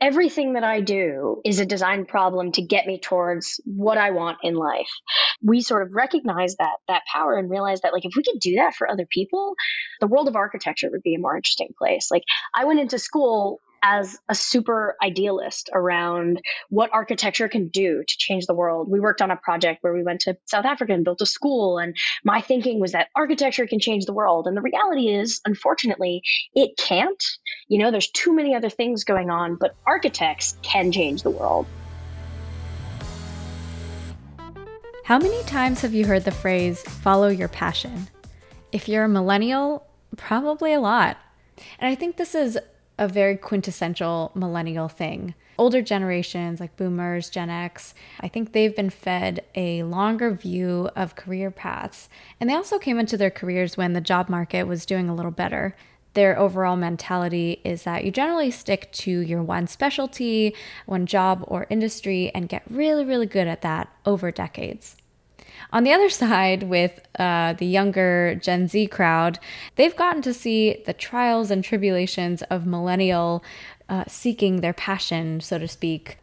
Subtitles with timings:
[0.00, 4.38] everything that I do is a design problem to get me towards what I want
[4.42, 4.90] in life.
[5.42, 8.56] We sort of recognize that that power and realize that like if we could do
[8.56, 9.54] that for other people,
[10.00, 12.08] the world of architecture would be a more interesting place.
[12.10, 12.22] Like
[12.54, 18.46] I went into school as a super idealist around what architecture can do to change
[18.46, 18.90] the world.
[18.90, 21.78] We worked on a project where we went to South Africa and built a school.
[21.78, 24.46] And my thinking was that architecture can change the world.
[24.46, 26.22] And the reality is, unfortunately,
[26.54, 27.22] it can't.
[27.68, 31.66] You know, there's too many other things going on, but architects can change the world.
[35.04, 38.08] How many times have you heard the phrase, follow your passion?
[38.70, 39.84] If you're a millennial,
[40.16, 41.16] probably a lot.
[41.78, 42.58] And I think this is
[43.00, 45.34] a very quintessential millennial thing.
[45.58, 51.16] Older generations like boomers, Gen X, I think they've been fed a longer view of
[51.16, 52.10] career paths.
[52.38, 55.30] And they also came into their careers when the job market was doing a little
[55.32, 55.74] better.
[56.12, 60.54] Their overall mentality is that you generally stick to your one specialty,
[60.84, 64.96] one job or industry, and get really, really good at that over decades.
[65.72, 69.38] On the other side, with uh, the younger Gen Z crowd,
[69.76, 73.44] they've gotten to see the trials and tribulations of millennial
[73.88, 76.18] uh, seeking their passion, so to speak.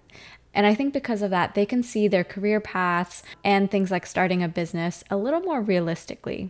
[0.54, 4.06] And I think because of that, they can see their career paths and things like
[4.06, 6.50] starting a business a little more realistically.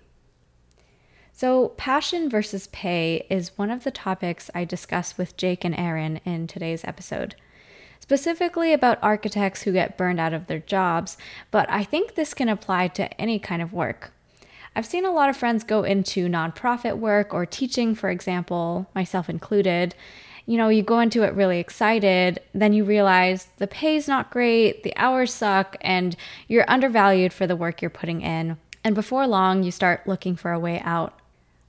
[1.33, 6.19] So, passion versus pay is one of the topics I discuss with Jake and Erin
[6.25, 7.35] in today's episode
[8.07, 11.17] specifically about architects who get burned out of their jobs,
[11.51, 14.13] but I think this can apply to any kind of work.
[14.77, 19.29] I've seen a lot of friends go into nonprofit work or teaching, for example, myself
[19.29, 19.93] included.
[20.45, 24.83] You know, you go into it really excited, then you realize the pay's not great,
[24.83, 26.15] the hours suck, and
[26.47, 28.55] you're undervalued for the work you're putting in.
[28.85, 31.19] And before long, you start looking for a way out.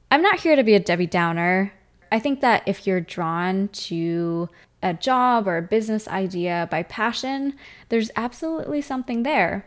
[0.08, 1.72] I'm not here to be a Debbie Downer.
[2.12, 4.48] I think that if you're drawn to
[4.82, 7.54] a job or a business idea by passion,
[7.88, 9.66] there's absolutely something there.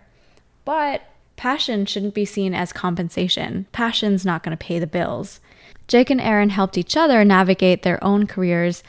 [0.63, 1.01] But
[1.35, 3.65] passion shouldn't be seen as compensation.
[3.71, 5.39] Passion's not going to pay the bills.
[5.87, 8.83] Jake and Erin helped each other navigate their own careers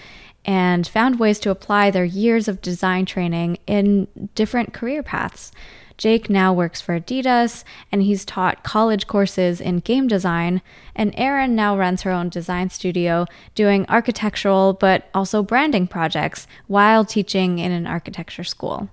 [0.45, 5.53] and found ways to apply their years of design training in different career paths.
[5.97, 10.63] Jake now works for Adidas and he's taught college courses in game design.
[10.95, 17.05] And Erin now runs her own design studio doing architectural but also branding projects while
[17.05, 18.89] teaching in an architecture school.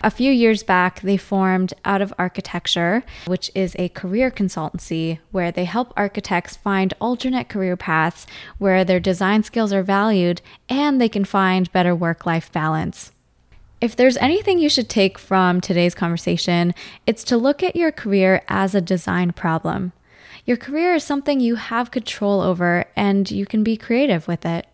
[0.00, 5.50] A few years back, they formed Out of Architecture, which is a career consultancy where
[5.50, 8.24] they help architects find alternate career paths
[8.58, 13.10] where their design skills are valued and they can find better work life balance.
[13.80, 16.74] If there's anything you should take from today's conversation,
[17.06, 19.92] it's to look at your career as a design problem.
[20.44, 24.66] Your career is something you have control over and you can be creative with it.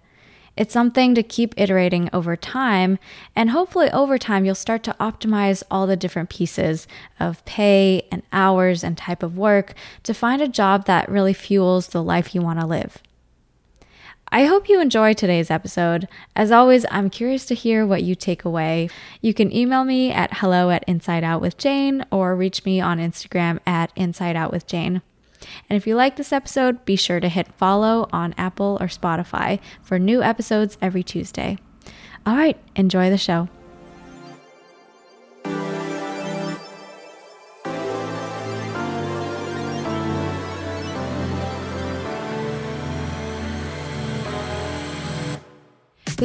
[0.56, 3.00] It's something to keep iterating over time,
[3.34, 6.86] and hopefully, over time, you'll start to optimize all the different pieces
[7.18, 11.88] of pay and hours and type of work to find a job that really fuels
[11.88, 13.02] the life you want to live.
[14.34, 16.08] I hope you enjoy today's episode.
[16.34, 18.90] As always, I'm curious to hear what you take away.
[19.20, 25.02] You can email me at hello at insideoutwithjane or reach me on Instagram at insideoutwithjane.
[25.70, 29.60] And if you like this episode, be sure to hit follow on Apple or Spotify
[29.80, 31.56] for new episodes every Tuesday.
[32.26, 33.48] All right, enjoy the show.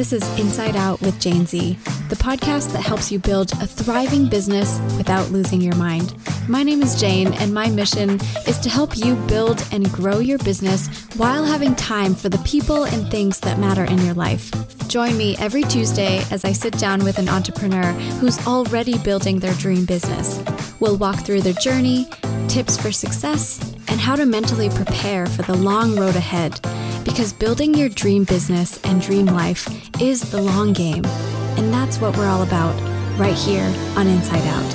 [0.00, 1.74] This is Inside Out with Jane Z,
[2.08, 6.14] the podcast that helps you build a thriving business without losing your mind.
[6.48, 8.18] My name is Jane, and my mission
[8.48, 12.84] is to help you build and grow your business while having time for the people
[12.84, 14.50] and things that matter in your life.
[14.88, 19.54] Join me every Tuesday as I sit down with an entrepreneur who's already building their
[19.56, 20.42] dream business.
[20.80, 22.08] We'll walk through their journey,
[22.48, 23.60] tips for success,
[23.90, 26.60] and how to mentally prepare for the long road ahead
[27.04, 29.68] because building your dream business and dream life
[30.00, 31.04] is the long game.
[31.56, 32.74] And that's what we're all about
[33.18, 33.66] right here
[33.96, 34.74] on Inside Out.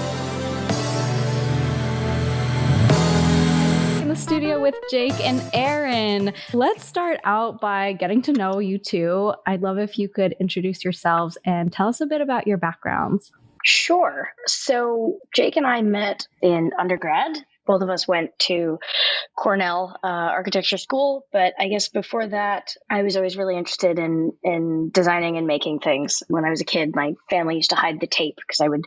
[4.01, 6.33] In the studio with Jake and Erin.
[6.53, 9.33] Let's start out by getting to know you two.
[9.45, 13.31] I'd love if you could introduce yourselves and tell us a bit about your backgrounds.
[13.63, 14.29] Sure.
[14.45, 18.79] So, Jake and I met in undergrad both of us went to
[19.35, 24.33] Cornell uh, Architecture School, but I guess before that, I was always really interested in
[24.44, 26.23] in designing and making things.
[26.27, 28.85] When I was a kid, my family used to hide the tape because I would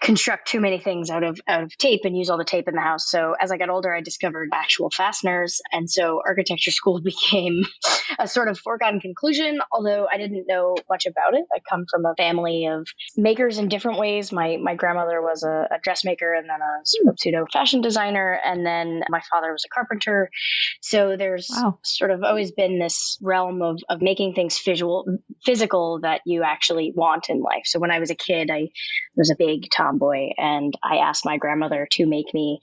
[0.00, 2.74] construct too many things out of out of tape and use all the tape in
[2.74, 3.10] the house.
[3.10, 7.64] So as I got older, I discovered actual fasteners, and so architecture school became
[8.18, 9.58] a sort of foregone conclusion.
[9.72, 12.86] Although I didn't know much about it, I come from a family of
[13.16, 14.32] makers in different ways.
[14.32, 18.38] My my grandmother was a, a dressmaker and then a sort of pseudo fashion designer,
[18.44, 20.30] and then my father was a carpenter.
[20.80, 21.78] So there's wow.
[21.82, 25.04] sort of always been this realm of of making things visual,
[25.44, 27.62] physical that you actually want in life.
[27.64, 28.68] So when I was a kid, I
[29.16, 32.60] was a big tomboy, and I asked my grandmother to make me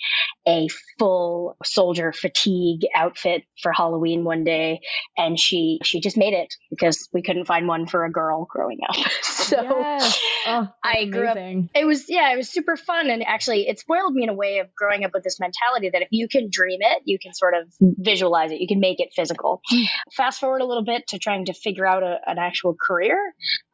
[0.48, 0.68] a
[1.00, 4.82] full soldier fatigue outfit for Halloween one day,
[5.18, 8.80] and she she just made it because we couldn't find one for a girl growing
[8.88, 8.96] up.
[9.22, 10.20] so yes.
[10.48, 11.70] oh, I grew amazing.
[11.76, 11.82] up.
[11.82, 14.60] It was yeah, it was super fun, and actually, it spoiled me in a way
[14.60, 17.54] of growing up with this mentality that if you can dream it, you can sort
[17.54, 19.62] of visualize it, you can make it physical.
[20.16, 23.18] Fast forward a little bit to trying to figure out a, an actual career.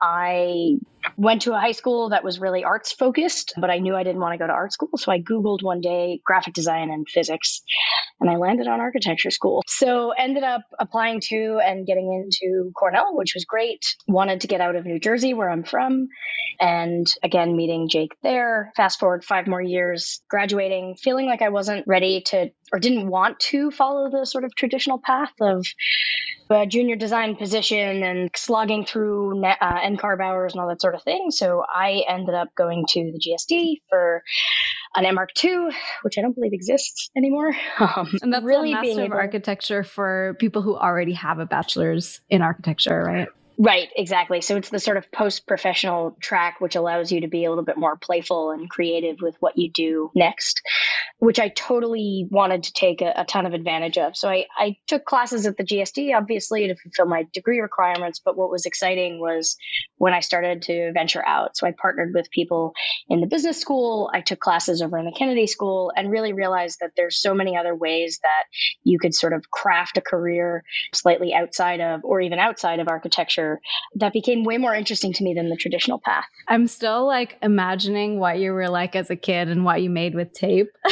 [0.01, 0.77] I
[1.17, 3.08] went to a high school that was really arts focused,
[3.57, 4.89] but I knew I didn't want to go to art school.
[4.97, 7.61] So I Googled one day graphic design and physics,
[8.19, 9.63] and I landed on architecture school.
[9.67, 13.85] So ended up applying to and getting into Cornell, which was great.
[14.07, 16.07] Wanted to get out of New Jersey, where I'm from,
[16.59, 18.71] and again, meeting Jake there.
[18.75, 23.39] Fast forward five more years, graduating, feeling like I wasn't ready to or didn't want
[23.39, 25.65] to follow the sort of traditional path of
[26.51, 30.95] a junior design position and slogging through net, uh, NCARB hours and all that sort
[30.95, 31.29] of thing.
[31.29, 34.23] So I ended up going to the GSD for
[34.95, 35.71] an MArch2,
[36.01, 37.53] which I don't believe exists anymore.
[37.79, 41.39] Um, and that's really a master being able- of architecture for people who already have
[41.39, 43.27] a bachelor's in architecture, right?
[43.61, 44.39] Right, exactly.
[44.39, 47.65] So it's the sort of post professional track, which allows you to be a little
[47.65, 50.61] bit more playful and creative with what you do next,
[51.17, 54.15] which I totally wanted to take a, a, ton of advantage of.
[54.15, 58.21] So I, I took classes at the GSD, obviously, to fulfill my degree requirements.
[58.23, 59.57] But what was exciting was
[59.97, 61.57] when I started to venture out.
[61.57, 62.71] So I partnered with people
[63.09, 66.77] in the business school, I took classes over in the Kennedy School, and really realized
[66.79, 68.43] that there's so many other ways that
[68.85, 70.63] you could sort of craft a career
[70.93, 73.48] slightly outside of or even outside of architecture
[73.95, 76.25] that became way more interesting to me than the traditional path.
[76.47, 80.15] I'm still like imagining what you were like as a kid and what you made
[80.15, 80.69] with tape.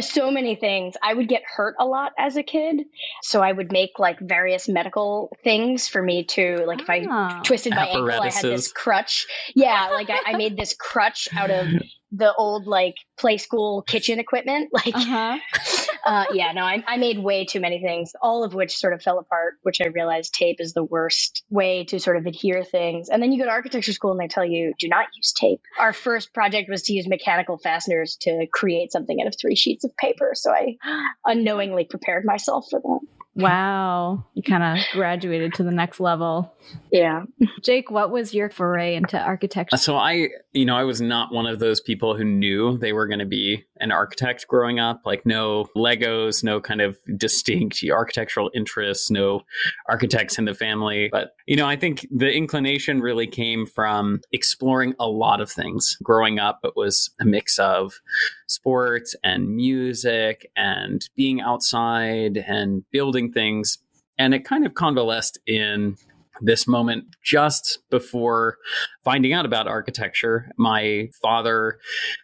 [0.00, 0.94] so many things.
[1.02, 2.82] I would get hurt a lot as a kid.
[3.22, 7.42] So I would make like various medical things for me to, like, if I ah.
[7.44, 9.26] twisted my ankle, I had this crutch.
[9.54, 11.66] Yeah, like I, I made this crutch out of
[12.12, 14.70] the old like Playskool kitchen equipment.
[14.72, 15.38] Like, uh-huh.
[16.04, 19.02] uh, yeah, no, I, I, made way too many things, all of which sort of
[19.02, 23.08] fell apart, which I realized tape is the worst way to sort of adhere things.
[23.08, 25.60] And then you go to architecture school and they tell you, do not use tape.
[25.78, 29.84] Our first project was to use mechanical fasteners to create something out of three sheets
[29.84, 30.32] of paper.
[30.34, 30.76] So I
[31.24, 33.00] unknowingly prepared myself for that.
[33.36, 34.24] Wow.
[34.34, 36.54] You kind of graduated to the next level.
[36.92, 37.24] Yeah.
[37.62, 39.76] Jake, what was your foray into architecture?
[39.76, 43.08] So I, you know, I was not one of those people who knew they were
[43.08, 45.02] going to be an architect growing up.
[45.04, 49.42] Like no Legos, no kind of distinct architectural interests, no
[49.88, 51.08] architects in the family.
[51.10, 55.96] But, you know, I think the inclination really came from exploring a lot of things.
[56.02, 58.00] Growing up, it was a mix of
[58.46, 63.78] sports and music and being outside and building things.
[64.18, 65.96] And it kind of convalesced in
[66.40, 68.58] this moment just before
[69.04, 70.50] finding out about architecture.
[70.56, 71.78] My father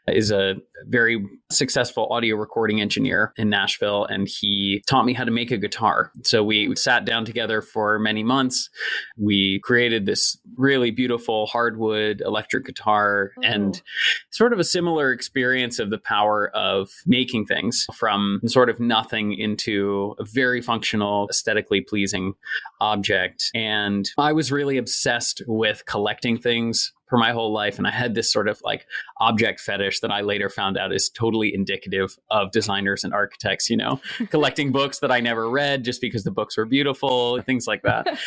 [0.09, 0.55] is a
[0.87, 5.59] very successful audio recording engineer in Nashville, and he taught me how to make a
[5.59, 6.11] guitar.
[6.25, 8.71] So we sat down together for many months.
[9.19, 13.43] We created this really beautiful hardwood electric guitar oh.
[13.43, 13.83] and
[14.31, 19.35] sort of a similar experience of the power of making things from sort of nothing
[19.35, 22.33] into a very functional, aesthetically pleasing
[22.81, 23.51] object.
[23.55, 26.70] And I was really obsessed with collecting things
[27.11, 27.77] for my whole life.
[27.77, 28.87] And I had this sort of like
[29.19, 33.77] object fetish that I later found out is totally indicative of designers and architects, you
[33.77, 34.01] know,
[34.31, 38.07] collecting books that I never read just because the books were beautiful, things like that.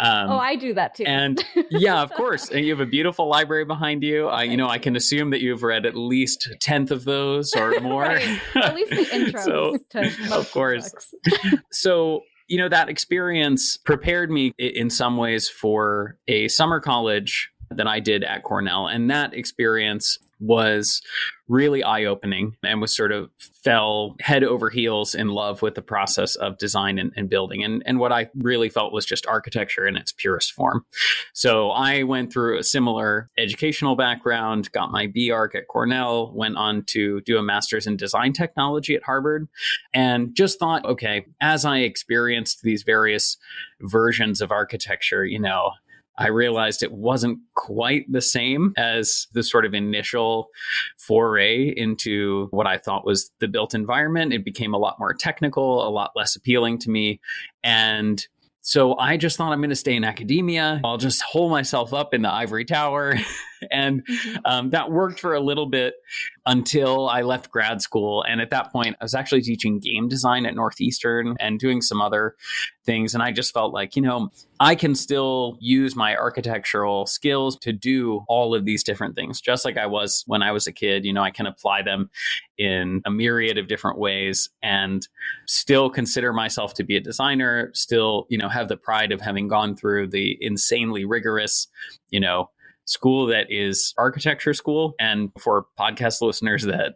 [0.00, 1.04] Um, oh, I do that too.
[1.04, 2.50] and yeah, of course.
[2.50, 4.26] And you have a beautiful library behind you.
[4.26, 7.54] I, you know, I can assume that you've read at least a tenth of those
[7.54, 8.02] or more.
[8.02, 8.40] right.
[8.56, 9.42] At least the intro.
[9.44, 10.92] so, of course.
[11.70, 17.86] so you know that experience prepared me in some ways for a summer college that
[17.86, 18.86] I did at Cornell.
[18.86, 21.00] And that experience was
[21.48, 23.30] really eye opening and was sort of
[23.62, 27.82] fell head over heels in love with the process of design and, and, building and,
[27.86, 30.84] and what I really felt was just architecture in its purest form.
[31.32, 36.84] So I went through a similar educational background, got my BArch at Cornell, went on
[36.86, 39.48] to do a master's in design technology at Harvard,
[39.94, 43.36] and just thought, okay, as I experienced these various
[43.80, 45.72] versions of architecture, you know,
[46.18, 50.48] I realized it wasn't quite the same as the sort of initial
[50.98, 54.32] foray into what I thought was the built environment.
[54.32, 57.20] It became a lot more technical, a lot less appealing to me.
[57.64, 58.26] And
[58.60, 60.80] so I just thought I'm going to stay in academia.
[60.84, 63.16] I'll just hole myself up in the ivory tower.
[63.70, 64.36] and mm-hmm.
[64.44, 65.94] um, that worked for a little bit
[66.46, 68.24] until I left grad school.
[68.24, 72.00] And at that point, I was actually teaching game design at Northeastern and doing some
[72.00, 72.34] other
[72.84, 73.14] things.
[73.14, 77.72] And I just felt like, you know, I can still use my architectural skills to
[77.72, 81.04] do all of these different things, just like I was when I was a kid.
[81.04, 82.10] You know, I can apply them
[82.58, 85.06] in a myriad of different ways and
[85.46, 89.48] still consider myself to be a designer, still, you know, have the pride of having
[89.48, 91.68] gone through the insanely rigorous,
[92.10, 92.50] you know,
[92.84, 94.94] school that is architecture school.
[94.98, 96.94] And for podcast listeners that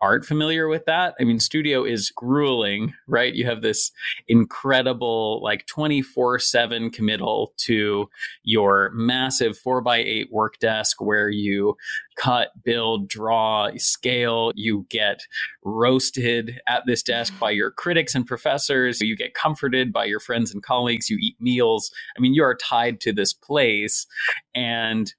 [0.00, 3.34] aren't familiar with that, I mean, studio is grueling, right?
[3.34, 3.90] You have this
[4.28, 8.08] incredible, like 24 7 committal to
[8.42, 11.76] your massive four by eight work desk where you
[12.16, 14.52] cut, build, draw, scale.
[14.54, 15.20] You get
[15.64, 19.00] roasted at this desk by your critics and professors.
[19.00, 21.10] You get comforted by your friends and colleagues.
[21.10, 21.90] You eat meals.
[22.16, 24.06] I mean, you are tied to this place.
[24.54, 25.12] And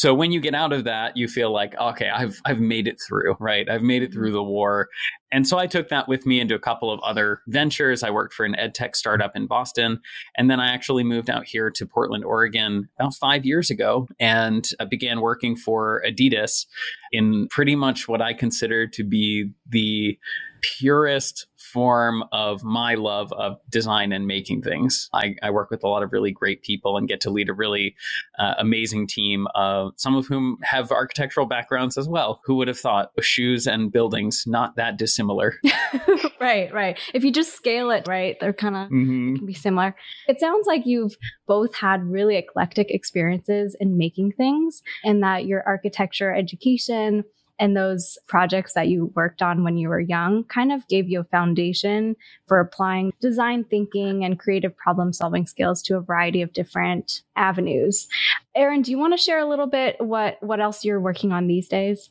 [0.00, 2.98] so when you get out of that, you feel like, okay, I've I've made it
[3.06, 3.68] through, right?
[3.68, 4.88] I've made it through the war.
[5.30, 8.02] And so I took that with me into a couple of other ventures.
[8.02, 10.00] I worked for an ed tech startup in Boston.
[10.38, 14.66] And then I actually moved out here to Portland, Oregon about five years ago and
[14.80, 16.64] I began working for Adidas
[17.12, 20.18] in pretty much what I consider to be the
[20.62, 25.08] purest form of my love of design and making things.
[25.12, 27.52] I, I, work with a lot of really great people and get to lead a
[27.52, 27.96] really
[28.38, 32.40] uh, amazing team of some of whom have architectural backgrounds as well.
[32.44, 35.54] Who would have thought shoes and buildings not that dissimilar?
[36.40, 36.98] right, right.
[37.14, 39.36] If you just scale it right, they're kind of mm-hmm.
[39.36, 39.94] can be similar.
[40.28, 45.62] It sounds like you've both had really eclectic experiences in making things, and that your
[45.66, 47.24] architecture education
[47.60, 51.20] and those projects that you worked on when you were young kind of gave you
[51.20, 52.16] a foundation
[52.48, 58.08] for applying design thinking and creative problem solving skills to a variety of different avenues.
[58.56, 61.46] Erin, do you want to share a little bit what what else you're working on
[61.46, 62.08] these days?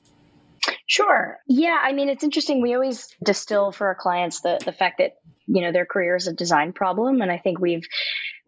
[0.85, 1.39] Sure.
[1.47, 2.61] Yeah, I mean it's interesting.
[2.61, 5.15] We always distill for our clients the the fact that
[5.49, 7.87] you know their career is a design problem and i think we've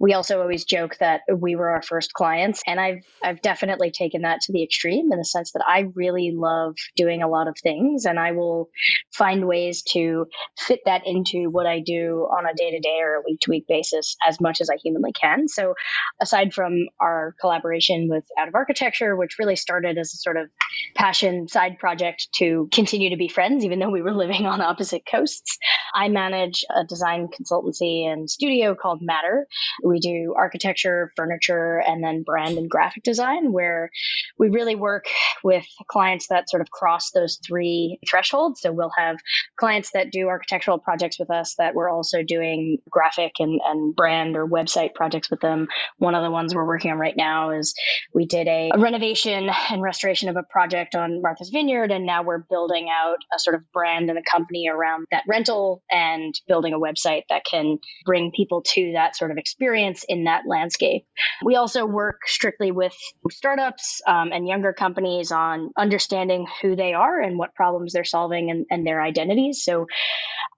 [0.01, 4.23] we also always joke that we were our first clients and i've i've definitely taken
[4.23, 7.55] that to the extreme in the sense that i really love doing a lot of
[7.61, 8.69] things and i will
[9.13, 10.25] find ways to
[10.57, 14.59] fit that into what i do on a day-to-day or a week-to-week basis as much
[14.59, 15.47] as i humanly can.
[15.47, 15.75] So
[16.19, 20.49] aside from our collaboration with out of architecture which really started as a sort of
[20.95, 25.03] passion side project to continue to be friends even though we were living on opposite
[25.09, 25.57] coasts
[25.93, 29.45] i manage a design consultancy and studio called matter
[29.91, 33.91] we do architecture, furniture, and then brand and graphic design, where
[34.37, 35.05] we really work
[35.43, 38.61] with clients that sort of cross those three thresholds.
[38.61, 39.17] So we'll have
[39.57, 44.37] clients that do architectural projects with us that we're also doing graphic and, and brand
[44.37, 45.67] or website projects with them.
[45.97, 47.73] One of the ones we're working on right now is
[48.13, 52.23] we did a, a renovation and restoration of a project on Martha's Vineyard, and now
[52.23, 56.73] we're building out a sort of brand and a company around that rental and building
[56.73, 61.05] a website that can bring people to that sort of experience experience in that landscape.
[61.43, 62.95] We also work strictly with
[63.29, 68.51] startups um, and younger companies on understanding who they are and what problems they're solving
[68.51, 69.63] and, and their identities.
[69.63, 69.87] So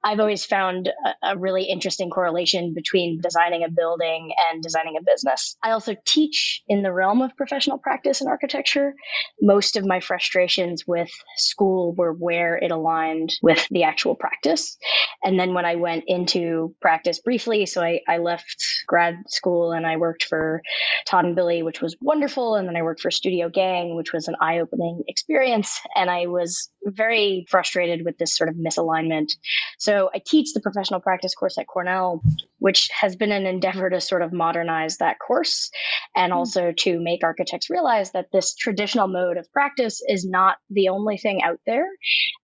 [0.03, 5.03] I've always found a, a, really interesting correlation between designing a building and designing a
[5.03, 5.55] business.
[5.63, 8.95] I also teach in the realm of professional practice and architecture.
[9.41, 14.77] Most of my frustrations with school were where it aligned with the actual practice.
[15.23, 19.85] And then when I went into practice briefly, so I, I left grad school and
[19.85, 20.61] I worked for
[21.05, 22.55] Tod and Billie, which was wonderful.
[22.55, 25.79] And then I worked for Studio Gang, which was an eye opening experience.
[25.95, 29.33] And I was very frustrated with this sort of misalignment.
[29.77, 32.21] So I teach the professional practice course at Cornell,
[32.63, 35.69] which has been an endeavor to sort of modernize that course
[36.15, 36.37] and mm-hmm.
[36.37, 41.17] also to make architects realize that this traditional mode of practice is not the only
[41.17, 41.85] thing out there.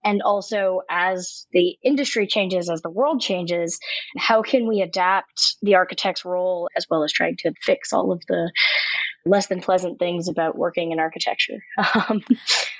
[0.03, 3.79] And also, as the industry changes, as the world changes,
[4.17, 8.21] how can we adapt the architect's role as well as trying to fix all of
[8.27, 8.51] the
[9.25, 11.59] less than pleasant things about working in architecture?
[12.09, 12.23] Um,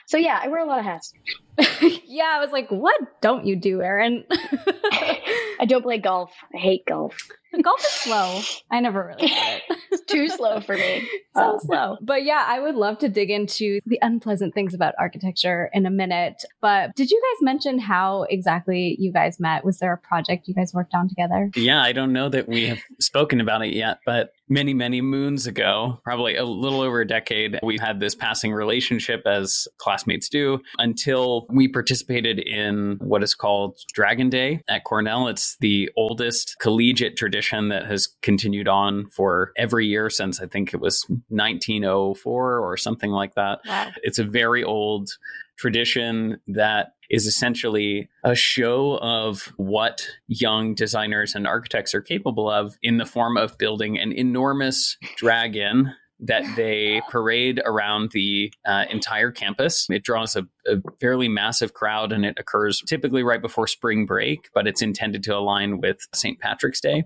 [0.08, 1.14] so yeah, I wear a lot of hats.
[2.06, 4.24] yeah, I was like, what don't you do, Erin?
[5.60, 6.32] I don't play golf.
[6.54, 7.18] I hate golf.
[7.62, 8.42] Golf is slow.
[8.72, 9.64] I never really got it.
[9.92, 11.10] it's too slow for me.
[11.36, 11.98] so uh, slow.
[12.02, 15.90] But yeah, I would love to dig into the unpleasant things about architecture in a
[15.90, 16.44] minute.
[16.62, 19.66] But did you guys mention how exactly you guys met?
[19.66, 21.50] Was there a project you guys worked on together?
[21.56, 25.48] Yeah, I don't know that we have spoken about it yet, but many, many moons
[25.48, 30.60] ago, probably a little over a decade, we had this passing relationship as classmates do
[30.78, 35.28] until we participated in what is called Dragon Day at Cornell.
[35.28, 37.39] It's the oldest collegiate tradition
[37.70, 43.12] that has continued on for every year since I think it was 1904 or something
[43.12, 43.60] like that.
[43.66, 43.92] Wow.
[44.04, 45.10] It's a very old
[45.58, 52.78] tradition that is essentially a show of what young designers and architects are capable of
[52.82, 59.32] in the form of building an enormous dragon that they parade around the uh, entire
[59.32, 59.88] campus.
[59.90, 64.50] It draws a, a, fairly massive crowd and it occurs typically right before spring break,
[64.54, 66.40] but it's intended to align with St.
[66.40, 67.04] Patrick's Day.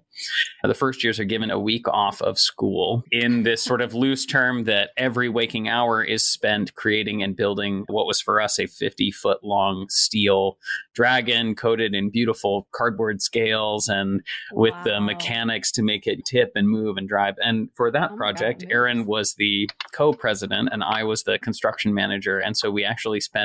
[0.64, 4.26] the first years are given a week off of school in this sort of loose
[4.26, 8.66] term that every waking hour is spent creating and building what was for us a
[8.66, 10.58] 50 foot long steel
[10.94, 14.62] dragon coated in beautiful cardboard scales and wow.
[14.62, 17.36] with the mechanics to make it tip and move and drive.
[17.44, 21.94] And for that oh project, God, Erin was the co-president and I was the construction
[21.94, 22.40] manager.
[22.40, 23.43] And so we actually spent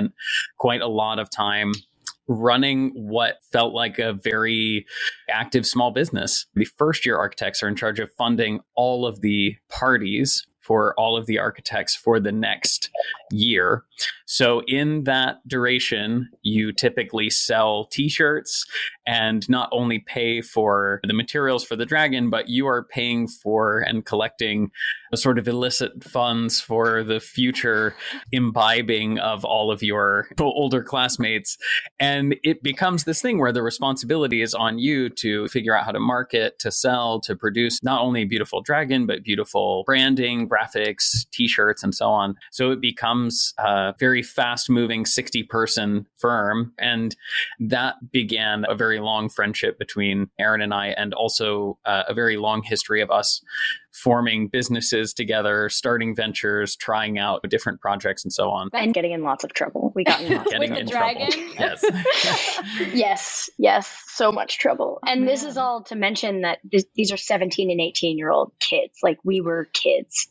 [0.59, 1.73] quite a lot of time
[2.29, 4.87] running what felt like a very
[5.31, 6.47] active small business.
[6.55, 11.17] The first year architects are in charge of funding all of the parties for all
[11.17, 12.91] of the architects for the next
[13.33, 13.85] year.
[14.27, 18.67] So, in that duration, you typically sell t shirts
[19.07, 23.81] and not only pay for the materials for the dragon, but you are paying for
[23.81, 24.71] and collecting
[25.15, 27.95] sort of illicit funds for the future
[28.33, 31.57] imbibing of all of your older classmates.
[31.99, 35.93] And it becomes this thing where the responsibility is on you to figure out how
[35.93, 41.49] to market, to sell, to produce not only beautiful dragon, but beautiful branding, graphics, t
[41.49, 42.37] shirts, and so on.
[42.51, 46.73] So it becomes a very fast moving 60 person firm.
[46.79, 47.17] And
[47.61, 52.37] that began a very long friendship between Erin and I, and also uh, a very
[52.37, 53.43] long history of us
[54.03, 58.69] forming businesses together, starting ventures, trying out different projects, and so on.
[58.73, 59.93] And getting in lots of trouble.
[59.95, 61.31] We got in lots getting in dragon.
[61.31, 61.49] trouble.
[61.59, 61.85] Yes.
[62.95, 63.51] yes.
[63.59, 64.03] Yes.
[64.07, 65.01] So much trouble.
[65.05, 68.53] And this is all to mention that this, these are 17 and 18 year old
[68.61, 68.99] kids.
[69.03, 70.29] Like we were kids.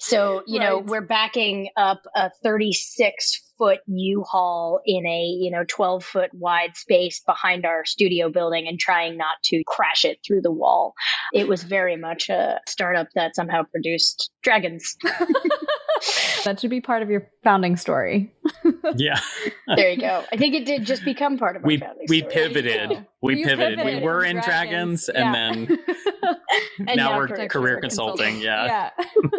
[0.00, 0.68] So, you right.
[0.68, 6.76] know, we're backing up a 36 foot U-Haul in a, you know, 12 foot wide
[6.76, 10.94] space behind our studio building and trying not to crash it through the wall.
[11.32, 14.96] It was very much a startup that somehow produced dragons.
[16.44, 18.34] that should be part of your founding story.
[18.96, 19.20] yeah.
[19.76, 20.24] there you go.
[20.32, 22.32] I think it did just become part of we, founding we story.
[22.32, 23.06] Pivoted.
[23.22, 23.78] We you pivoted.
[23.78, 24.02] pivoted.
[24.02, 25.78] We were in dragons, dragons and then
[26.78, 28.40] and now, now, we're career, career consulting.
[28.40, 28.42] consulting.
[28.42, 28.90] Yeah.
[28.98, 29.30] Yeah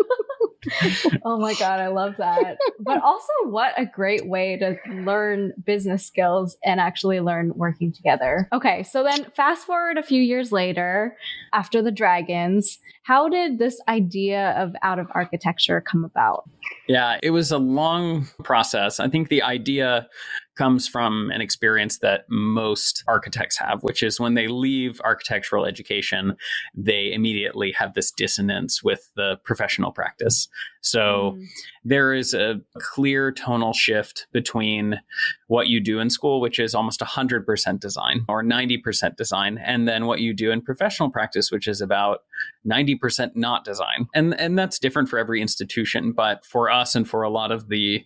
[1.25, 2.58] oh my God, I love that.
[2.80, 8.47] But also, what a great way to learn business skills and actually learn working together.
[8.54, 11.17] Okay, so then fast forward a few years later,
[11.54, 16.49] after the dragons, how did this idea of out of architecture come about?
[16.88, 18.99] Yeah, it was a long process.
[18.99, 20.08] I think the idea
[20.55, 26.35] comes from an experience that most architects have, which is when they leave architectural education,
[26.73, 30.47] they immediately have this dissonance with the professional practice.
[30.81, 31.45] So mm.
[31.83, 34.99] there is a clear tonal shift between
[35.47, 40.05] what you do in school, which is almost 100% design or 90% design, and then
[40.05, 42.19] what you do in professional practice, which is about
[42.67, 44.07] 90% not design.
[44.13, 46.11] And, and that's different for every institution.
[46.11, 48.05] But for us and for a lot of the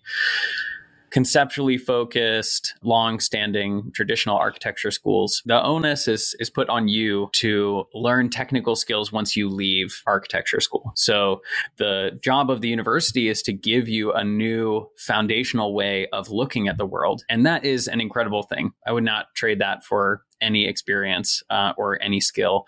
[1.12, 8.30] conceptually focused, long-standing traditional architecture schools, the onus is is put on you to learn
[8.30, 10.92] technical skills once you leave architecture school.
[10.96, 11.42] So
[11.78, 16.68] the job of the university is to give you a new foundational way of looking
[16.68, 18.72] at the world, and that is an incredible thing.
[18.86, 22.66] I would not trade that for any experience uh, or any skill,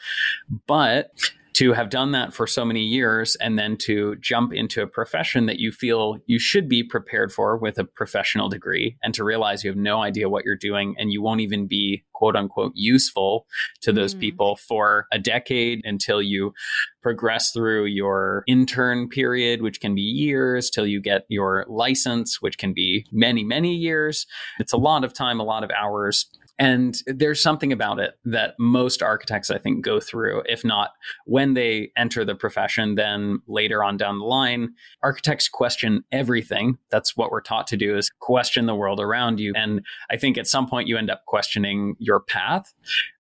[0.68, 1.12] but
[1.54, 5.46] to have done that for so many years and then to jump into a profession
[5.48, 9.64] that you feel you should be prepared for with a professional degree and to realize
[9.64, 13.48] you have no idea what you're doing and you won't even be quote unquote useful
[13.82, 14.20] to those mm.
[14.20, 16.54] people for a decade until you
[17.02, 22.60] progress through your intern period, which can be years, till you get your license, which
[22.60, 24.28] can be many, many years.
[24.60, 26.28] It's a lot of time, a lot of hours
[26.62, 30.44] And there's something about it that most architects, I think, go through.
[30.46, 30.92] If not
[31.26, 36.78] when they enter the profession, then later on down the line, architects question everything.
[36.92, 39.54] That's what we're taught to do is question the world around you.
[39.56, 42.72] And I think at some point you end up questioning your path.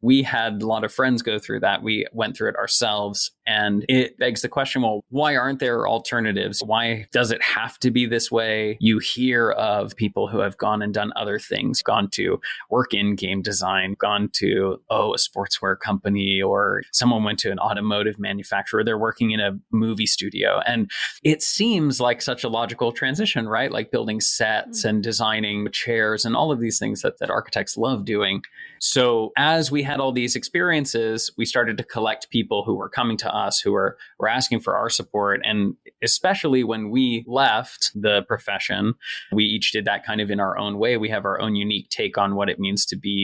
[0.03, 1.81] We had a lot of friends go through that.
[1.81, 3.31] We went through it ourselves.
[3.47, 6.61] And it begs the question well, why aren't there alternatives?
[6.63, 8.77] Why does it have to be this way?
[8.79, 13.15] You hear of people who have gone and done other things, gone to work in
[13.31, 18.83] game design, gone to, oh, a sportswear company, or someone went to an automotive manufacturer.
[18.83, 20.59] They're working in a movie studio.
[20.65, 20.91] And
[21.23, 23.71] it seems like such a logical transition, right?
[23.71, 24.89] Like building sets mm-hmm.
[24.89, 28.41] and designing chairs and all of these things that, that architects love doing.
[28.79, 33.17] So as we had all these experiences, we started to collect people who were coming
[33.17, 35.41] to us, who were, were asking for our support.
[35.43, 38.95] And especially when we left the profession,
[39.31, 40.97] we each did that kind of in our own way.
[40.97, 43.20] We have our own unique take on what it means to be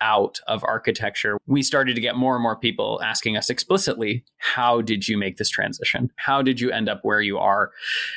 [0.00, 4.80] out of architecture, we started to get more and more people asking us explicitly, How
[4.80, 6.10] did you make this transition?
[6.16, 7.70] How did you end up where you are?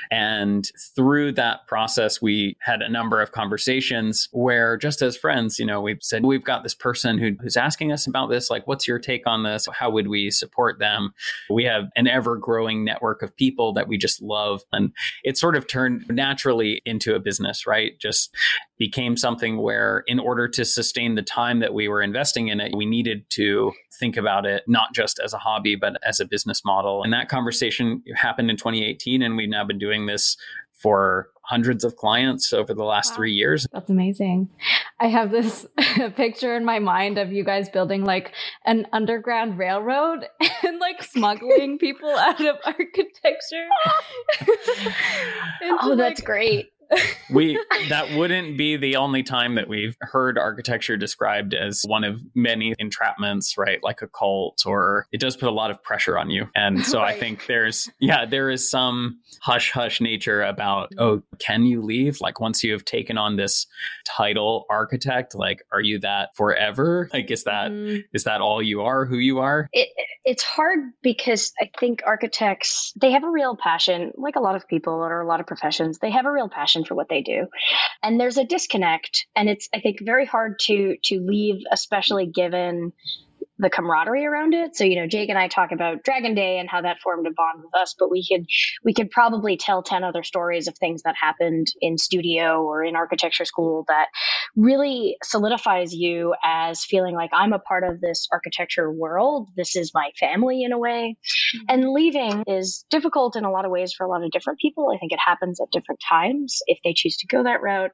[0.10, 5.66] And through that process, we had a number of conversations where, just as friends, you
[5.66, 8.50] know, we said, We've got this person who, who's asking us about this.
[8.50, 9.68] Like, what's your take on this?
[9.74, 11.14] How would we support them?
[11.50, 14.62] We have an ever growing network of people that we just love.
[14.72, 14.94] And
[15.24, 18.00] it sort of turned naturally into a business, right?
[18.00, 18.34] Just
[18.84, 22.76] became something where, in order to sustain the time that we were investing in it,
[22.76, 26.66] we needed to think about it not just as a hobby, but as a business
[26.66, 27.02] model.
[27.02, 29.22] And that conversation happened in 2018.
[29.22, 30.36] And we've now been doing this
[30.74, 33.16] for hundreds of clients over the last wow.
[33.16, 33.66] three years.
[33.72, 34.50] That's amazing.
[35.00, 35.66] I have this
[36.18, 38.34] picture in my mind of you guys building like
[38.66, 40.28] an underground railroad
[40.64, 43.68] and like smuggling people out of architecture.
[45.64, 46.73] oh, that's like, great
[47.30, 52.22] we that wouldn't be the only time that we've heard architecture described as one of
[52.36, 53.82] many entrapments, right?
[53.84, 56.50] Like a cult, or it does put a lot of pressure on you.
[56.56, 57.16] And so right.
[57.16, 62.22] I think there's yeah, there is some hush hush nature about oh, can you leave?
[62.22, 63.68] Like once you have taken on this
[64.06, 67.10] title architect, like are you that forever?
[67.14, 68.04] Like is that mm.
[68.14, 69.70] is that all you are, who you are?
[69.72, 69.90] It,
[70.26, 74.68] it's hard because I think architects they have a real passion, like a lot of
[74.68, 77.22] people or a lot of professions, they have a real passion passion for what they
[77.22, 77.48] do.
[78.02, 82.94] And there's a disconnect and it's I think very hard to to leave especially given
[83.64, 84.76] the camaraderie around it.
[84.76, 87.32] So, you know, Jake and I talk about Dragon Day and how that formed a
[87.32, 88.46] bond with us, but we could
[88.84, 92.96] we could probably tell 10 other stories of things that happened in studio or in
[92.96, 94.08] architecture school that
[94.56, 99.48] really solidifies you as feeling like I'm a part of this architecture world.
[99.56, 101.18] This is my family in a way.
[101.56, 101.66] Mm-hmm.
[101.70, 104.92] And leaving is difficult in a lot of ways for a lot of different people.
[104.94, 107.92] I think it happens at different times if they choose to go that route.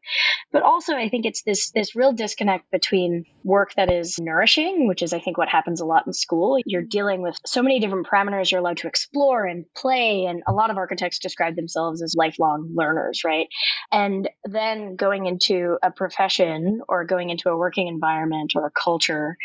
[0.51, 5.03] But also I think it's this this real disconnect between work that is nourishing, which
[5.03, 6.57] is I think what happens a lot in school.
[6.65, 10.25] You're dealing with so many different parameters you're allowed to explore and play.
[10.25, 13.47] And a lot of architects describe themselves as lifelong learners, right?
[13.91, 19.37] And then going into a profession or going into a working environment or a culture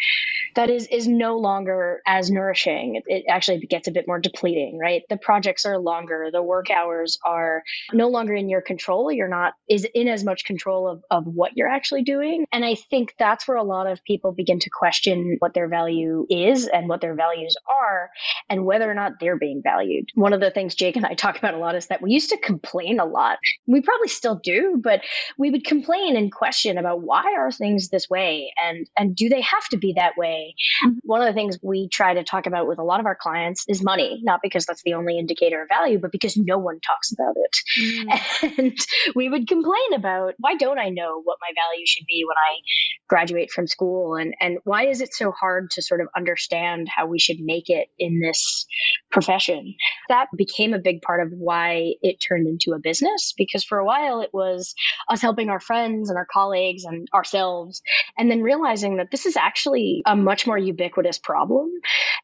[0.55, 2.97] that is, is no longer as nourishing.
[2.97, 5.03] It, it actually gets a bit more depleting, right?
[5.09, 9.11] The projects are longer, the work hours are no longer in your control.
[9.13, 12.47] You're not is in as much control of, of what you're actually doing.
[12.53, 15.94] And I think that's where a lot of people begin to question what their value
[15.95, 18.11] value is and what their values are
[18.49, 20.09] and whether or not they're being valued.
[20.15, 22.31] One of the things Jake and I talk about a lot is that we used
[22.31, 23.39] to complain a lot.
[23.67, 25.01] We probably still do, but
[25.39, 29.41] we would complain and question about why are things this way and and do they
[29.41, 30.55] have to be that way?
[30.85, 30.99] Mm-hmm.
[31.03, 33.65] One of the things we try to talk about with a lot of our clients
[33.69, 37.13] is money, not because that's the only indicator of value, but because no one talks
[37.13, 37.57] about it.
[37.81, 38.15] Mm-hmm.
[38.65, 38.77] And
[39.15, 42.61] we would complain about why don't I know what my value should be when I
[43.09, 47.07] graduate from school and and why is it so hard to sort of understand how
[47.07, 48.67] we should make it in this
[49.11, 49.75] profession.
[50.09, 53.85] That became a big part of why it turned into a business because for a
[53.85, 54.75] while it was
[55.09, 57.83] us helping our friends and our colleagues and ourselves,
[58.19, 61.71] and then realizing that this is actually a much more ubiquitous problem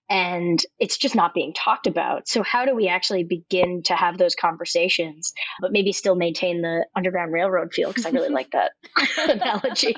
[0.09, 2.29] and it's just not being talked about.
[2.29, 6.87] So, how do we actually begin to have those conversations, but maybe still maintain the
[6.97, 7.89] Underground Railroad feel?
[7.89, 8.73] Because I really like that
[9.19, 9.97] analogy.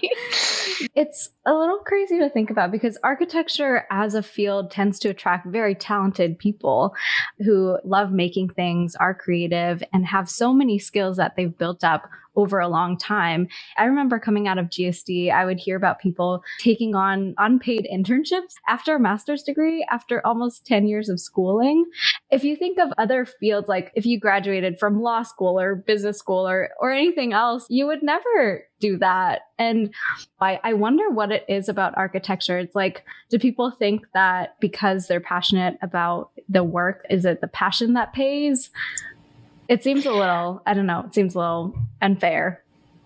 [0.95, 3.52] It's a little crazy to think about because architecture
[3.91, 6.95] as a field tends to attract very talented people
[7.39, 12.09] who love making things, are creative, and have so many skills that they've built up
[12.37, 13.49] over a long time.
[13.77, 18.55] I remember coming out of GSD, I would hear about people taking on unpaid internships
[18.69, 21.85] after a master's degree, after almost 10 years of schooling.
[22.31, 26.19] If you think of other fields, like if you graduated from law school or business
[26.19, 29.43] school or, or anything else, you would never do that.
[29.59, 29.95] And
[30.41, 32.59] I, I wonder what it is about architecture.
[32.59, 37.47] It's like, do people think that because they're passionate about the work, is it the
[37.49, 38.71] passion that pays?
[39.69, 42.62] It seems a little, I don't know, it seems a little unfair.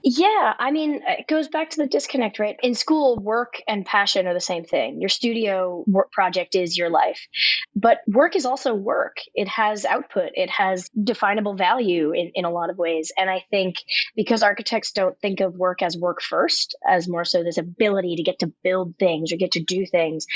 [0.09, 2.57] Yeah, I mean, it goes back to the disconnect, right?
[2.63, 5.01] In school, work and passion are the same thing.
[5.01, 7.27] Your studio work project is your life.
[7.75, 9.17] But work is also work.
[9.35, 13.11] It has output, it has definable value in, in a lot of ways.
[13.19, 13.79] And I think
[14.15, 18.23] because architects don't think of work as work first, as more so this ability to
[18.23, 20.27] get to build things or get to do things,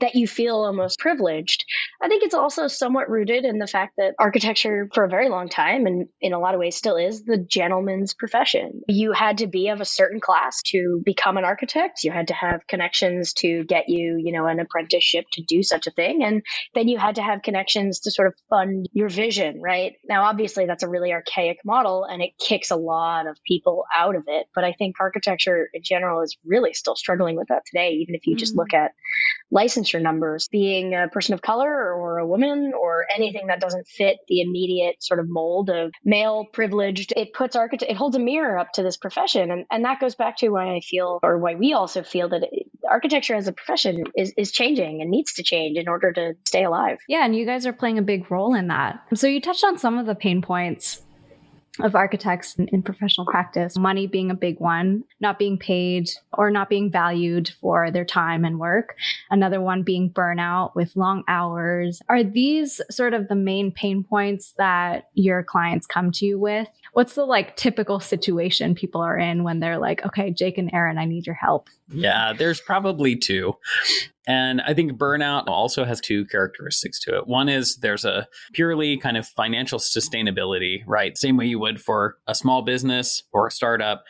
[0.00, 1.66] that you feel almost privileged.
[2.02, 5.48] I think it's also somewhat rooted in the fact that architecture, for a very long
[5.48, 8.82] time, and in a lot of ways still is, the gentleman's profession.
[8.88, 12.04] You had to be of a certain class to become an architect.
[12.04, 15.86] You had to have connections to get you, you know, an apprenticeship to do such
[15.86, 16.24] a thing.
[16.24, 16.42] And
[16.74, 19.92] then you had to have connections to sort of fund your vision, right?
[20.08, 24.16] Now, obviously, that's a really archaic model and it kicks a lot of people out
[24.16, 24.46] of it.
[24.54, 28.26] But I think architecture in general is really still struggling with that today, even if
[28.26, 28.60] you just mm-hmm.
[28.60, 28.92] look at
[29.52, 30.48] licensure numbers.
[30.50, 35.02] Being a person of color or a woman or anything that doesn't fit the immediate
[35.02, 38.82] sort of mold of male privileged, it puts architect, it holds a mirror up to
[38.82, 39.50] this profession.
[39.50, 42.42] And, and that goes back to why I feel, or why we also feel that
[42.44, 46.34] it, architecture as a profession is, is changing and needs to change in order to
[46.44, 46.98] stay alive.
[47.08, 47.24] Yeah.
[47.24, 49.02] And you guys are playing a big role in that.
[49.14, 51.02] So you touched on some of the pain points
[51.78, 56.50] of architects in, in, professional practice, money being a big one, not being paid or
[56.50, 58.96] not being valued for their time and work.
[59.30, 62.02] Another one being burnout with long hours.
[62.08, 66.68] Are these sort of the main pain points that your clients come to you with?
[66.92, 70.98] What's the like typical situation people are in when they're like, okay, Jake and Erin,
[70.98, 71.68] I need your help?
[71.92, 73.56] Yeah, there's probably two.
[74.26, 77.26] And I think burnout also has two characteristics to it.
[77.26, 81.16] One is there's a purely kind of financial sustainability, right?
[81.16, 84.04] Same way you would for a small business or a startup.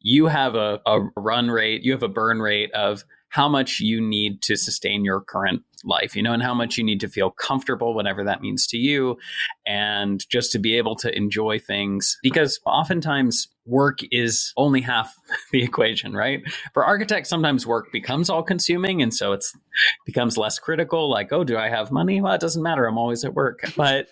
[0.00, 4.00] You have a, a run rate, you have a burn rate of how much you
[4.00, 7.30] need to sustain your current life, you know, and how much you need to feel
[7.30, 9.18] comfortable, whatever that means to you,
[9.66, 12.18] and just to be able to enjoy things.
[12.22, 15.14] Because oftentimes work is only half
[15.52, 16.42] the equation, right?
[16.74, 19.02] For architects, sometimes work becomes all consuming.
[19.02, 19.56] And so it's
[20.04, 22.20] becomes less critical, like, oh, do I have money?
[22.20, 22.86] Well, it doesn't matter.
[22.86, 23.60] I'm always at work.
[23.82, 24.08] But,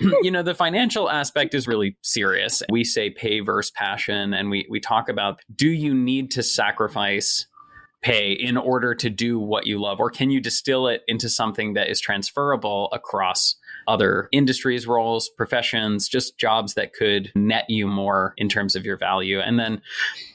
[0.00, 2.60] you know, the financial aspect is really serious.
[2.70, 7.46] We say pay versus passion, and we, we talk about do you need to sacrifice
[8.02, 10.00] pay in order to do what you love?
[10.00, 13.56] Or can you distill it into something that is transferable across
[13.88, 18.96] other industries, roles, professions, just jobs that could net you more in terms of your
[18.96, 19.40] value.
[19.40, 19.80] And then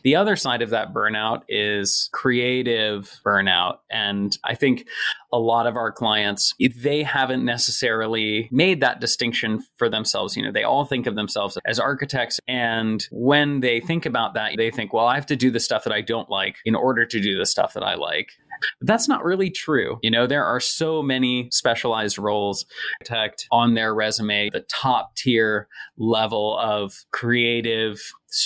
[0.04, 3.80] the other side of that burnout is creative burnout.
[3.90, 4.88] And I think
[5.34, 10.38] a lot of our clients, they haven't necessarily made that distinction for themselves.
[10.38, 12.40] You know, they all think of themselves as architects.
[12.48, 15.84] And when they think about that, they think, well, I have to do the stuff
[15.84, 18.32] that I don't like in order to do the stuff that I like.
[18.80, 20.00] But that's not really true.
[20.02, 22.66] You know, there are so many specialized roles
[23.02, 25.68] architect on their resume, the top tier
[25.98, 28.00] level of creative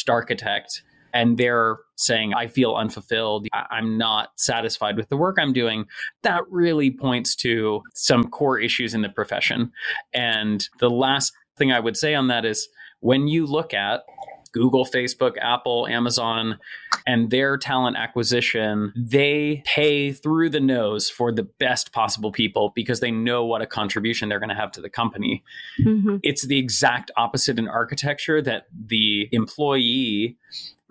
[0.10, 5.86] architect and they're saying, I feel unfulfilled, I'm not satisfied with the work I'm doing,
[6.24, 9.72] that really points to some core issues in the profession.
[10.14, 12.68] And the last thing I would say on that is
[13.02, 14.02] when you look at
[14.52, 16.60] Google, Facebook, Apple, Amazon,
[17.06, 23.00] and their talent acquisition, they pay through the nose for the best possible people because
[23.00, 25.44] they know what a contribution they're going to have to the company.
[25.84, 26.18] Mm-hmm.
[26.24, 30.38] It's the exact opposite in architecture that the employee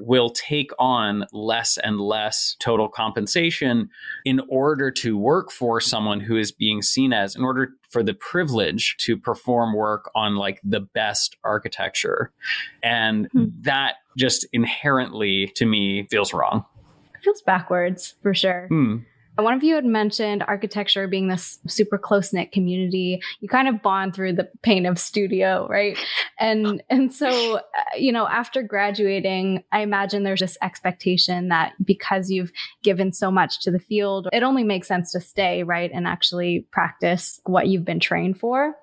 [0.00, 3.88] will take on less and less total compensation
[4.24, 8.14] in order to work for someone who is being seen as, in order for the
[8.14, 12.32] privilege to perform work on like the best architecture.
[12.82, 13.46] And hmm.
[13.62, 16.64] that just inherently to me feels wrong.
[17.14, 18.66] It feels backwards for sure.
[18.68, 18.98] Hmm.
[19.36, 23.20] One of you had mentioned architecture being this super close knit community.
[23.40, 25.96] You kind of bond through the pain of studio, right?
[26.38, 27.60] And and so uh,
[27.96, 33.60] you know, after graduating, I imagine there's this expectation that because you've given so much
[33.60, 37.84] to the field, it only makes sense to stay, right, and actually practice what you've
[37.84, 38.74] been trained for.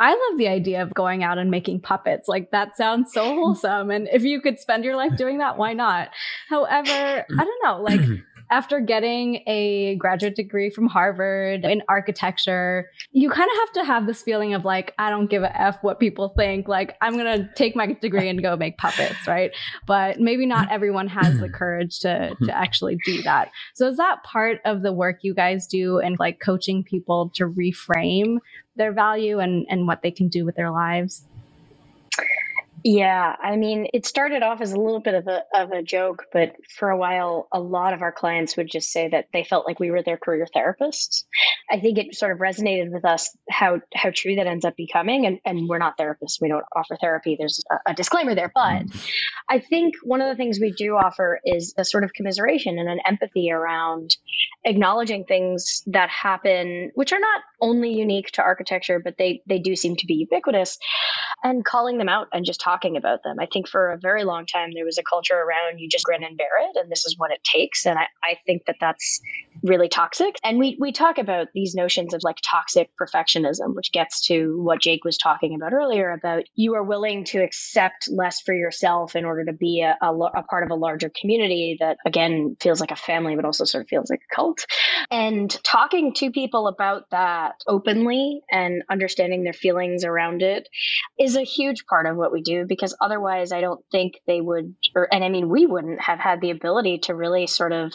[0.00, 2.26] I love the idea of going out and making puppets.
[2.26, 3.90] Like that sounds so wholesome.
[3.90, 6.08] And if you could spend your life doing that, why not?
[6.48, 8.00] However, I don't know, like
[8.52, 14.06] after getting a graduate degree from Harvard in architecture, you kind of have to have
[14.06, 16.68] this feeling of like, I don't give a F what people think.
[16.68, 19.52] Like, I'm going to take my degree and go make puppets, right?
[19.86, 23.50] But maybe not everyone has the courage to, to actually do that.
[23.72, 27.48] So, is that part of the work you guys do and like coaching people to
[27.48, 28.36] reframe
[28.76, 31.24] their value and, and what they can do with their lives?
[32.84, 36.24] Yeah, I mean, it started off as a little bit of a of a joke,
[36.32, 39.68] but for a while, a lot of our clients would just say that they felt
[39.68, 41.24] like we were their career therapists.
[41.70, 45.26] I think it sort of resonated with us how how true that ends up becoming.
[45.26, 47.36] And and we're not therapists; we don't offer therapy.
[47.38, 48.98] There's a, a disclaimer there, but mm-hmm.
[49.48, 52.88] I think one of the things we do offer is a sort of commiseration and
[52.88, 54.16] an empathy around
[54.64, 59.76] acknowledging things that happen, which are not only unique to architecture, but they they do
[59.76, 60.78] seem to be ubiquitous,
[61.44, 63.36] and calling them out and just talking about them.
[63.40, 66.24] I think for a very long time there was a culture around you just grin
[66.24, 69.20] and bear it, and this is what it takes, and I, I think that that's
[69.62, 70.36] really toxic.
[70.42, 74.80] And we we talk about these notions of like toxic perfectionism, which gets to what
[74.80, 79.24] Jake was talking about earlier about you are willing to accept less for yourself in
[79.24, 82.90] order to be a, a, a part of a larger community that again feels like
[82.90, 84.64] a family, but also sort of feels like a cult.
[85.10, 90.68] And talking to people about that openly and understanding their feelings around it
[91.18, 94.74] is a huge part of what we do because otherwise I don't think they would
[94.94, 97.92] or and I mean we wouldn't have had the ability to really sort of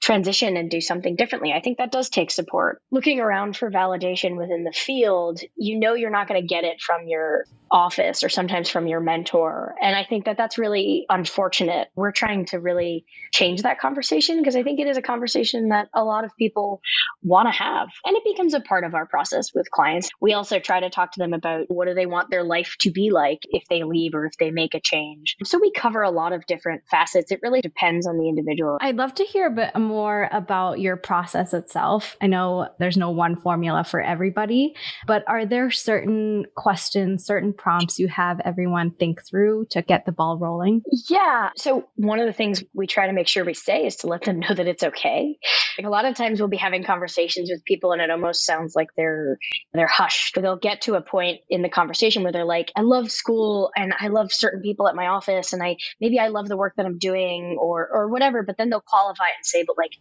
[0.00, 1.52] transition and do something differently.
[1.52, 2.80] I think that does take support.
[2.90, 6.80] Looking around for validation within the field, you know you're not going to get it
[6.80, 9.74] from your office or sometimes from your mentor.
[9.80, 11.88] And I think that that's really unfortunate.
[11.94, 15.88] We're trying to really change that conversation because I think it is a conversation that
[15.94, 16.80] a lot of people
[17.22, 17.88] want to have.
[18.04, 20.10] And it becomes a part of our process with clients.
[20.20, 22.90] We also try to talk to them about what do they want their life to
[22.90, 25.36] be like if they leave or if they make a change.
[25.44, 27.30] So we cover a lot of different facets.
[27.30, 28.78] It really depends on the individual.
[28.80, 32.16] I'd love to hear a bit more about your process itself.
[32.20, 34.74] I know there's no one formula for everybody,
[35.06, 40.12] but are there certain questions, certain prompts you have everyone think through to get the
[40.12, 40.82] ball rolling?
[41.08, 41.50] Yeah.
[41.56, 44.22] So, one of the things we try to make sure we say is to let
[44.22, 45.36] them know that it's okay.
[45.78, 48.74] Like a lot of times we'll be having conversations with people and it almost sounds
[48.74, 49.38] like they're
[49.72, 50.40] they're hushed.
[50.40, 53.92] They'll get to a point in the conversation where they're like, I love school and
[54.00, 56.86] I love certain people at my office and I maybe I love the work that
[56.86, 59.92] I'm doing or or whatever, but then they'll qualify and say, but like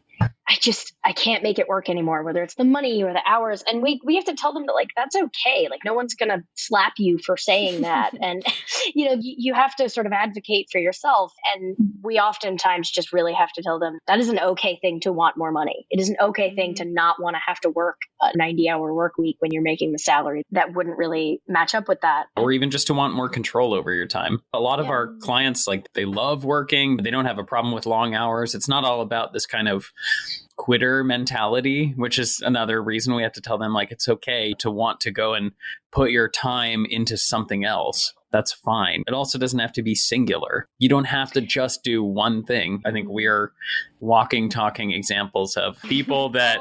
[0.50, 3.64] I just I can't make it work anymore, whether it's the money or the hours.
[3.68, 5.68] And we we have to tell them that like that's okay.
[5.70, 8.14] Like no one's gonna slap you for saying that.
[8.22, 8.44] and
[8.96, 11.32] you know, you, you have to sort of advocate for yourself.
[11.56, 15.14] And we oftentimes just really have to tell them that is an okay thing to
[15.14, 15.86] want more money.
[15.92, 18.92] It is an okay thing to not want to have to work a 90 hour
[18.92, 20.44] work week when you're making the salary.
[20.52, 22.26] That wouldn't really match up with that.
[22.36, 24.42] Or even just to want more control over your time.
[24.54, 24.94] A lot of yeah.
[24.94, 28.56] our clients like they love working, but they don't have a problem with long hours.
[28.56, 29.92] It's not all about this kind of
[30.60, 34.70] quitter mentality, which is another reason we have to tell them like it's okay to
[34.70, 35.54] want to go and
[35.90, 38.14] put your time into something else.
[38.32, 39.04] That's fine.
[39.08, 40.68] It also doesn't have to be singular.
[40.78, 42.82] You don't have to just do one thing.
[42.86, 43.54] I think we're
[44.02, 46.60] walking, talking examples of people that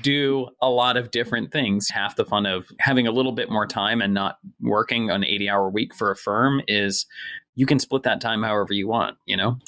[0.00, 1.90] do a lot of different things.
[1.90, 5.50] Half the fun of having a little bit more time and not working an 80
[5.50, 7.04] hour week for a firm is
[7.58, 9.58] you can split that time however you want, you know?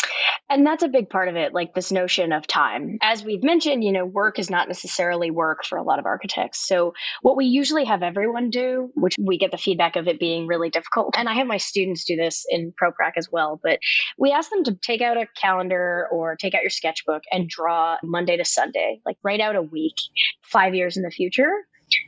[0.49, 2.99] And that's a big part of it, like this notion of time.
[3.03, 6.65] As we've mentioned, you know, work is not necessarily work for a lot of architects.
[6.65, 10.47] So, what we usually have everyone do, which we get the feedback of it being
[10.47, 13.81] really difficult, and I have my students do this in ProPrac as well, but
[14.17, 17.97] we ask them to take out a calendar or take out your sketchbook and draw
[18.05, 19.97] Monday to Sunday, like write out a week,
[20.43, 21.53] five years in the future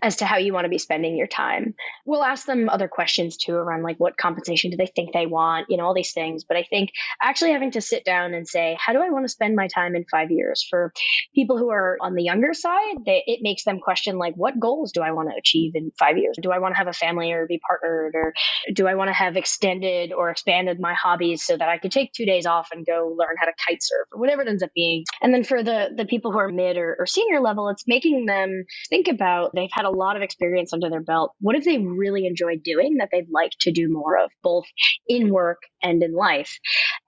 [0.03, 1.75] as to how you want to be spending your time.
[2.05, 5.67] We'll ask them other questions too around like what compensation do they think they want,
[5.69, 6.45] you know, all these things.
[6.45, 6.91] But I think
[7.21, 9.95] actually having to sit down and say, how do I want to spend my time
[9.95, 10.67] in five years?
[10.69, 10.93] For
[11.35, 14.93] people who are on the younger side, they, it makes them question like, what goals
[14.93, 16.37] do I want to achieve in five years?
[16.41, 18.15] Do I want to have a family or be partnered?
[18.15, 18.35] Or
[18.73, 22.13] do I want to have extended or expanded my hobbies so that I could take
[22.13, 24.71] two days off and go learn how to kite surf or whatever it ends up
[24.75, 25.05] being?
[25.21, 28.27] And then for the, the people who are mid or, or senior level, it's making
[28.27, 31.79] them think about they've had a lot of experience under their belt, what have they
[31.79, 34.67] really enjoyed doing that they'd like to do more of, both
[35.09, 36.59] in work and in life?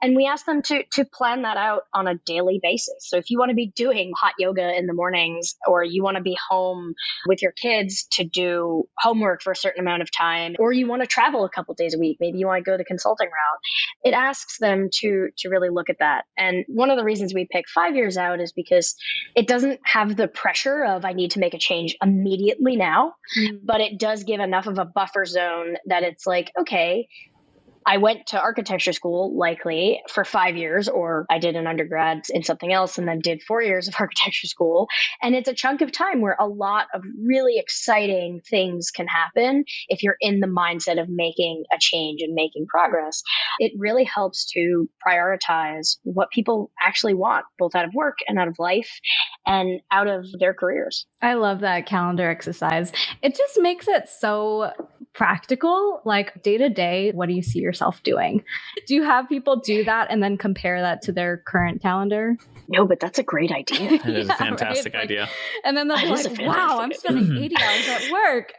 [0.03, 2.95] And we ask them to to plan that out on a daily basis.
[3.01, 6.17] So if you want to be doing hot yoga in the mornings, or you want
[6.17, 6.95] to be home
[7.27, 11.03] with your kids to do homework for a certain amount of time, or you want
[11.03, 13.61] to travel a couple days a week, maybe you want to go the consulting route,
[14.03, 16.25] it asks them to to really look at that.
[16.37, 18.97] And one of the reasons we pick five years out is because
[19.35, 23.15] it doesn't have the pressure of I need to make a change immediately immediately now,
[23.39, 23.57] mm-hmm.
[23.65, 27.09] but it does give enough of a buffer zone that it's like, okay,
[27.87, 32.42] I went to architecture school likely for five years, or I did an undergrad in
[32.42, 34.88] something else and then did four years of architecture school.
[35.23, 39.64] And it's a chunk of time where a lot of really exciting things can happen
[39.88, 43.23] if you're in the mindset of making a change and making progress.
[43.59, 48.49] It really helps to prioritize what people actually want, both out of work and out
[48.49, 48.90] of life
[49.47, 51.07] and out of their careers.
[51.20, 52.92] I love that calendar exercise.
[53.23, 54.73] It just makes it so
[55.14, 57.12] practical, like day to day.
[57.12, 58.45] What do you see your yourself doing.
[58.87, 62.37] Do you have people do that and then compare that to their current calendar?
[62.69, 63.99] No, but that's a great idea.
[64.05, 65.03] That is yeah, a fantastic right?
[65.03, 65.29] idea.
[65.65, 68.53] And then they'll be like, wow, I'm spending 80 hours at work.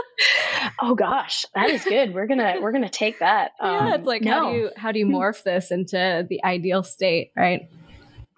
[0.82, 2.14] oh gosh, that is good.
[2.14, 3.52] We're gonna we're gonna take that.
[3.58, 4.30] Um, yeah, it's like no.
[4.32, 7.68] how do you how do you morph this into the ideal state, right?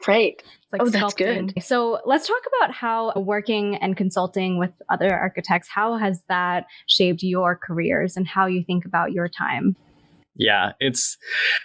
[0.07, 0.43] Right.
[0.72, 1.62] Like oh, that's good.
[1.62, 7.22] So let's talk about how working and consulting with other architects, how has that shaped
[7.22, 9.76] your careers and how you think about your time?
[10.37, 11.16] Yeah, it's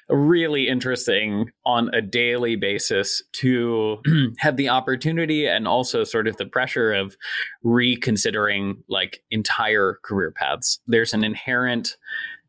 [0.09, 3.97] really interesting on a daily basis to
[4.37, 7.17] have the opportunity and also sort of the pressure of
[7.63, 10.79] reconsidering like entire career paths.
[10.85, 11.97] There's an inherent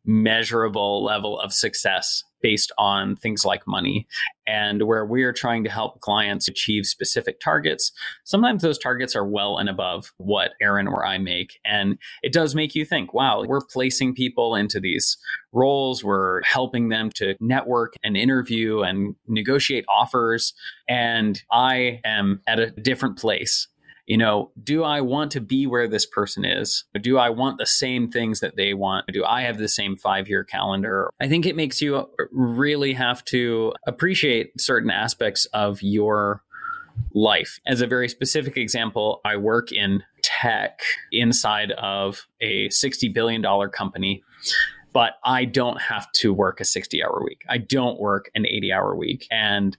[0.04, 4.06] measurable level of success based on things like money.
[4.46, 7.92] And where we're trying to help clients achieve specific targets,
[8.24, 11.60] sometimes those targets are well and above what Erin or I make.
[11.64, 15.18] And it does make you think, wow, we're placing people into these
[15.52, 20.54] roles, we're helping them to network and interview and negotiate offers.
[20.88, 23.68] And I am at a different place
[24.10, 26.82] you know, do I want to be where this person is?
[27.00, 29.06] Do I want the same things that they want?
[29.12, 31.10] Do I have the same five year calendar?
[31.20, 36.42] I think it makes you really have to appreciate certain aspects of your
[37.14, 37.60] life.
[37.68, 40.80] As a very specific example, I work in tech
[41.12, 44.24] inside of a $60 billion company
[44.92, 47.42] but I don't have to work a 60 hour week.
[47.48, 49.26] I don't work an 80 hour week.
[49.30, 49.76] And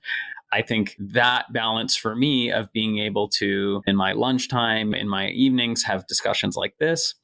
[0.53, 5.29] I think that balance for me of being able to, in my lunchtime, in my
[5.29, 7.15] evenings, have discussions like this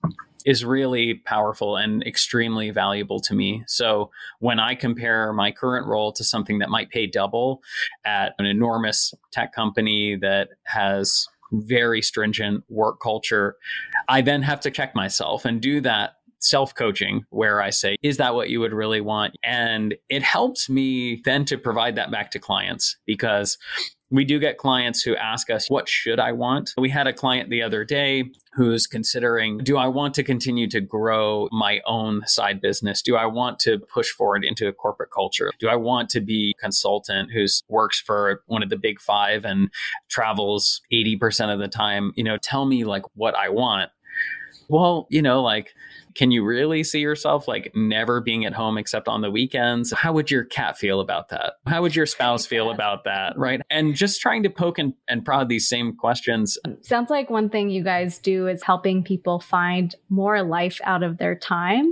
[0.45, 3.63] is really powerful and extremely valuable to me.
[3.67, 7.61] So when I compare my current role to something that might pay double
[8.05, 13.57] at an enormous tech company that has very stringent work culture,
[14.07, 18.17] I then have to check myself and do that self coaching where I say, is
[18.17, 19.35] that what you would really want?
[19.43, 23.57] And it helps me then to provide that back to clients because
[24.09, 26.73] we do get clients who ask us, what should I want?
[26.77, 28.23] We had a client the other day
[28.53, 33.01] who's considering, do I want to continue to grow my own side business?
[33.01, 35.51] Do I want to push forward into a corporate culture?
[35.59, 39.43] Do I want to be a consultant who's works for one of the big five
[39.43, 39.69] and
[40.07, 42.13] travels 80% of the time?
[42.15, 43.91] You know, tell me like what I want.
[44.69, 45.73] Well, you know, like
[46.17, 49.93] can you really see yourself like never being at home except on the weekends?
[49.93, 51.53] How would your cat feel about that?
[51.67, 53.37] How would your spouse feel about that?
[53.37, 53.61] Right.
[53.69, 56.57] And just trying to poke and, and prod these same questions.
[56.81, 61.19] Sounds like one thing you guys do is helping people find more life out of
[61.19, 61.91] their time.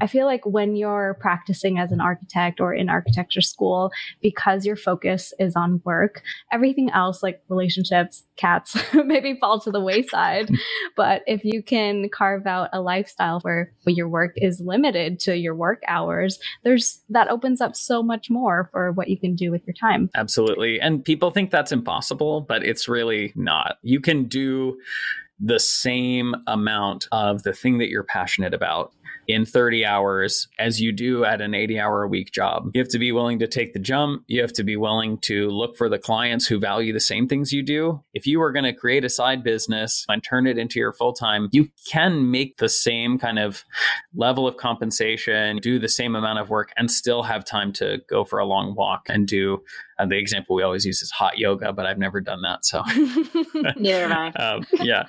[0.00, 3.90] I feel like when you're practicing as an architect or in architecture school,
[4.22, 9.80] because your focus is on work, everything else like relationships, cats maybe fall to the
[9.80, 10.50] wayside.
[10.96, 15.54] but if you can carve out a lifestyle where your work is limited to your
[15.54, 19.62] work hours, there's that opens up so much more for what you can do with
[19.66, 20.10] your time.
[20.14, 20.80] Absolutely.
[20.80, 23.78] And people think that's impossible, but it's really not.
[23.82, 24.78] You can do
[25.38, 28.92] the same amount of the thing that you're passionate about
[29.28, 32.70] in 30 hours as you do at an 80 hour a week job.
[32.74, 34.22] You have to be willing to take the jump.
[34.28, 37.52] You have to be willing to look for the clients who value the same things
[37.52, 38.02] you do.
[38.14, 41.12] If you are going to create a side business and turn it into your full
[41.12, 43.64] time, you can make the same kind of
[44.14, 48.24] level of compensation, do the same amount of work, and still have time to go
[48.24, 49.62] for a long walk and do
[49.98, 52.64] uh, the example we always use is hot yoga, but I've never done that.
[52.64, 52.82] So,
[53.76, 54.32] neither have I.
[54.46, 55.04] Um, yeah.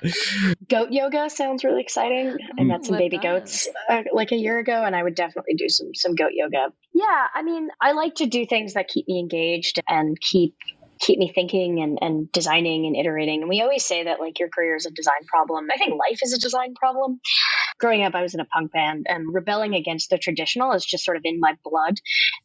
[0.68, 2.36] Goat yoga sounds really exciting.
[2.58, 3.68] I met some baby goats
[4.12, 6.72] like a year ago, and I would definitely do some some goat yoga.
[6.92, 10.54] Yeah, I mean, I like to do things that keep me engaged and keep
[10.98, 13.40] keep me thinking and, and designing and iterating.
[13.42, 15.68] And we always say that like your career is a design problem.
[15.72, 17.20] I think life is a design problem
[17.78, 21.04] growing up, I was in a punk band, and rebelling against the traditional is just
[21.04, 21.98] sort of in my blood.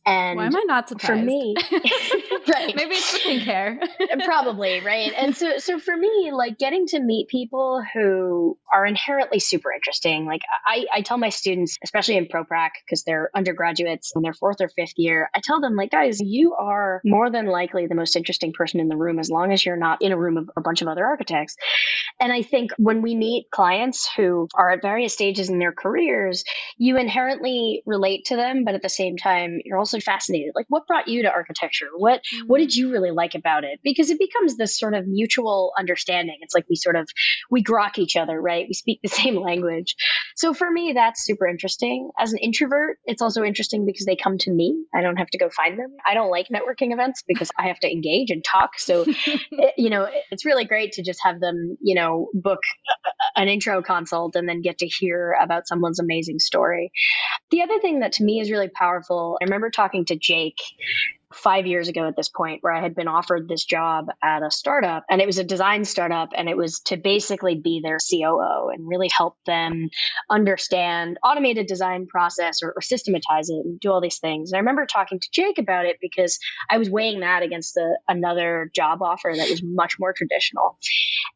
[0.06, 1.20] And why am I not surprised?
[1.20, 1.56] For me,
[2.48, 2.76] right?
[2.76, 3.80] Maybe it's the pink hair.
[4.26, 5.12] Probably right.
[5.16, 10.26] And so, so for me, like getting to meet people who are inherently super interesting.
[10.26, 14.58] Like I, I tell my students, especially in ProPrac, because they're undergraduates in their fourth
[14.62, 18.16] or fifth year, I tell them like, guys, you are more than likely the most
[18.16, 20.62] interesting person in the room as long as you're not in a room of a
[20.62, 21.56] bunch of other architects.
[22.20, 26.44] And I think when we meet clients who are at various stages in their careers,
[26.78, 30.52] you inherently relate to them, but at the same time, you're also fascinated.
[30.56, 31.88] Like, what brought you to architecture?
[31.96, 33.80] What what did you really like about it?
[33.84, 36.38] Because it becomes this sort of mutual understanding.
[36.42, 37.08] It's like we sort of
[37.50, 38.66] we grok each other, right?
[38.68, 39.96] We speak the same language.
[40.36, 42.10] So for me, that's super interesting.
[42.18, 44.86] As an introvert, it's also interesting because they come to me.
[44.94, 45.96] I don't have to go find them.
[46.06, 48.78] I don't like networking events because I have to engage and talk.
[48.78, 49.06] So,
[49.52, 52.60] it, you know, it's really great to just have them, you know, book
[53.36, 56.92] an intro consult and then get to hear about someone's amazing story.
[57.52, 60.58] The other thing that to me is really powerful, I remember talking to Jake
[61.34, 64.52] five years ago at this point where I had been offered this job at a
[64.52, 68.70] startup and it was a design startup and it was to basically be their COO
[68.70, 69.90] and really help them
[70.30, 74.52] understand automated design process or, or systematize it and do all these things.
[74.52, 78.00] And I remember talking to Jake about it because I was weighing that against the,
[78.08, 80.78] another job offer that was much more traditional.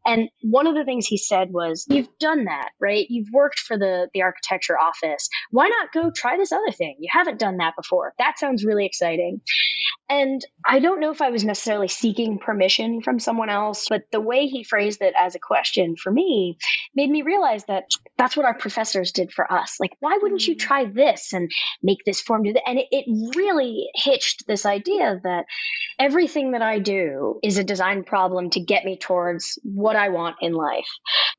[0.06, 3.06] And one of the things he said was, You've done that, right?
[3.10, 5.30] You've worked for the, the architecture office.
[5.52, 6.98] Why not go try this other thing?
[7.00, 8.14] You haven't done that before.
[8.18, 9.42] That sounds really exciting.
[10.10, 14.22] And I don't know if I was necessarily seeking permission from someone else, but the
[14.22, 16.58] way he phrased it as a question for me
[16.96, 17.86] made me realize that
[18.18, 19.78] that's what our professors did for us.
[19.80, 20.60] Like, why wouldn't you mm.
[20.60, 21.52] try this and
[21.84, 22.68] make this form do that?
[22.68, 25.46] And it, it really hitched this idea that
[26.00, 30.38] everything that I do is a design problem to get me towards what I want
[30.42, 30.88] in life.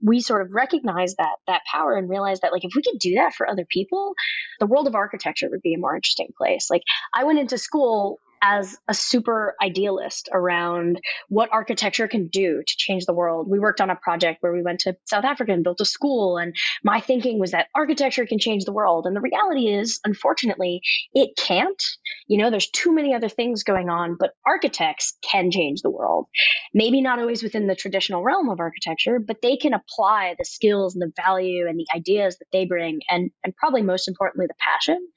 [0.02, 3.14] We sort of recognize that that power and realize that like if we could do
[3.14, 4.14] that for other people,
[4.58, 6.68] the world of architecture would be a more interesting place.
[6.70, 6.82] Like
[7.14, 13.06] I went into school as a super idealist around what architecture can do to change
[13.06, 13.48] the world.
[13.48, 16.38] We worked on a project where we went to South Africa and built a school.
[16.38, 16.54] And
[16.84, 19.06] my thinking was that architecture can change the world.
[19.06, 20.82] And the reality is, unfortunately,
[21.14, 21.82] it can't.
[22.26, 26.26] You know, there's too many other things going on, but architects can change the world.
[26.74, 30.94] Maybe not always within the traditional realm of architecture, but they can apply the skills
[30.94, 34.54] and the value and the ideas that they bring and, and probably most importantly, the
[34.58, 35.08] passion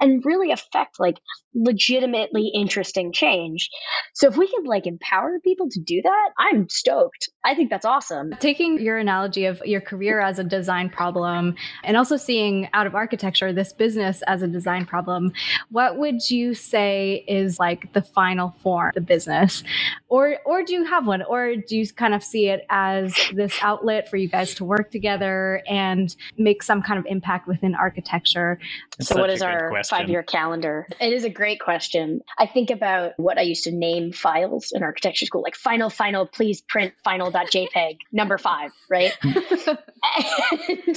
[0.00, 1.16] and really affect like
[1.54, 3.70] legitimately interesting change.
[4.14, 7.28] So if we could like empower people to do that, I'm stoked.
[7.44, 8.34] I think that's awesome.
[8.40, 12.94] Taking your analogy of your career as a design problem and also seeing out of
[12.94, 15.32] architecture this business as a design problem,
[15.70, 19.62] what would you say is like the final form the business?
[20.08, 23.58] Or or do you have one or do you kind of see it as this
[23.62, 28.58] outlet for you guys to work together and make some kind of impact within architecture?
[29.00, 30.86] So what is our 5-year calendar?
[31.00, 32.20] It is a great question.
[32.38, 36.26] I think about what I used to name files in architecture school, like final, final,
[36.26, 39.16] please print final.jpg number five, right?
[39.22, 40.96] and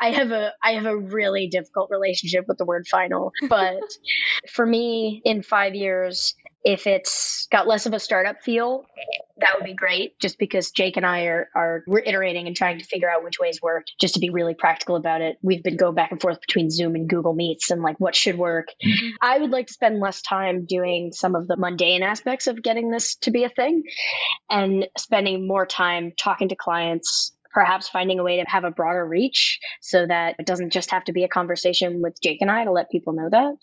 [0.00, 3.32] I have a I have a really difficult relationship with the word final.
[3.48, 3.82] But
[4.50, 8.86] for me, in five years, if it's got less of a startup feel,
[9.36, 10.18] that would be great.
[10.18, 13.38] Just because Jake and I are are we're iterating and trying to figure out which
[13.38, 13.84] ways work.
[14.00, 16.94] Just to be really practical about it, we've been going back and forth between Zoom
[16.94, 18.68] and Google Meets and like what should work.
[18.84, 19.08] Mm-hmm.
[19.20, 22.90] I would like to spend less time doing some of the mundane aspects of getting
[22.90, 23.82] this to be a thing,
[24.48, 29.06] and spending more time talking to clients perhaps finding a way to have a broader
[29.06, 32.64] reach so that it doesn't just have to be a conversation with Jake and I
[32.64, 33.54] to let people know that,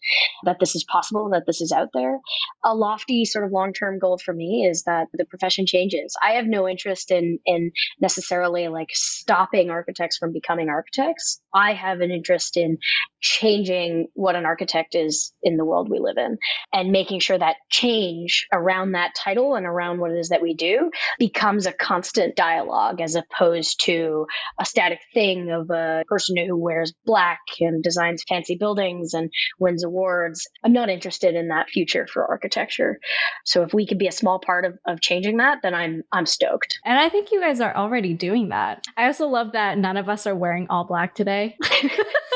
[0.45, 2.19] that this is possible, that this is out there.
[2.63, 6.15] A lofty sort of long term goal for me is that the profession changes.
[6.23, 11.41] I have no interest in, in necessarily like stopping architects from becoming architects.
[11.53, 12.77] I have an interest in
[13.19, 16.37] changing what an architect is in the world we live in
[16.73, 20.53] and making sure that change around that title and around what it is that we
[20.53, 20.89] do
[21.19, 24.25] becomes a constant dialogue as opposed to
[24.59, 29.29] a static thing of a person who wears black and designs fancy buildings and
[29.59, 30.47] wins awards.
[30.63, 32.99] I'm not interested in that future for architecture.
[33.45, 36.25] So if we could be a small part of, of changing that, then I'm I'm
[36.25, 36.79] stoked.
[36.85, 38.85] And I think you guys are already doing that.
[38.97, 41.57] I also love that none of us are wearing all black today.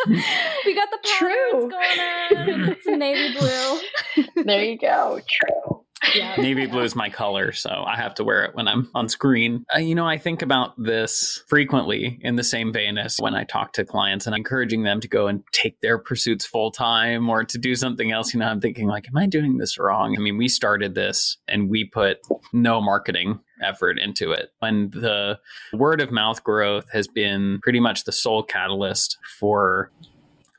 [0.08, 2.70] we got the patterns going on.
[2.70, 4.44] It's navy blue.
[4.44, 5.20] there you go.
[5.28, 5.85] True.
[6.14, 6.36] Yeah.
[6.38, 9.66] Navy blue is my color, so I have to wear it when I'm on screen.
[9.74, 13.44] Uh, you know, I think about this frequently in the same vein as when I
[13.44, 17.44] talk to clients and encouraging them to go and take their pursuits full time or
[17.44, 18.34] to do something else.
[18.34, 20.16] You know, I'm thinking, like, am I doing this wrong?
[20.18, 22.20] I mean, we started this and we put
[22.54, 24.50] no marketing effort into it.
[24.62, 25.40] And the
[25.74, 29.92] word of mouth growth has been pretty much the sole catalyst for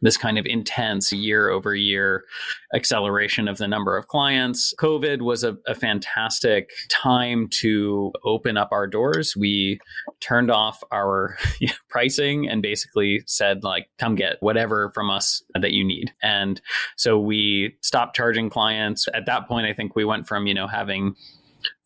[0.03, 2.24] this kind of intense year over year
[2.74, 4.74] acceleration of the number of clients.
[4.78, 9.36] COVID was a, a, fantastic time to open up our doors.
[9.36, 9.78] We
[10.20, 11.36] turned off our
[11.88, 16.12] pricing and basically said, like, come get whatever from us that you need.
[16.22, 16.61] And
[16.97, 19.07] so we stopped charging clients.
[19.14, 21.14] At that point, I think we went from, you know, having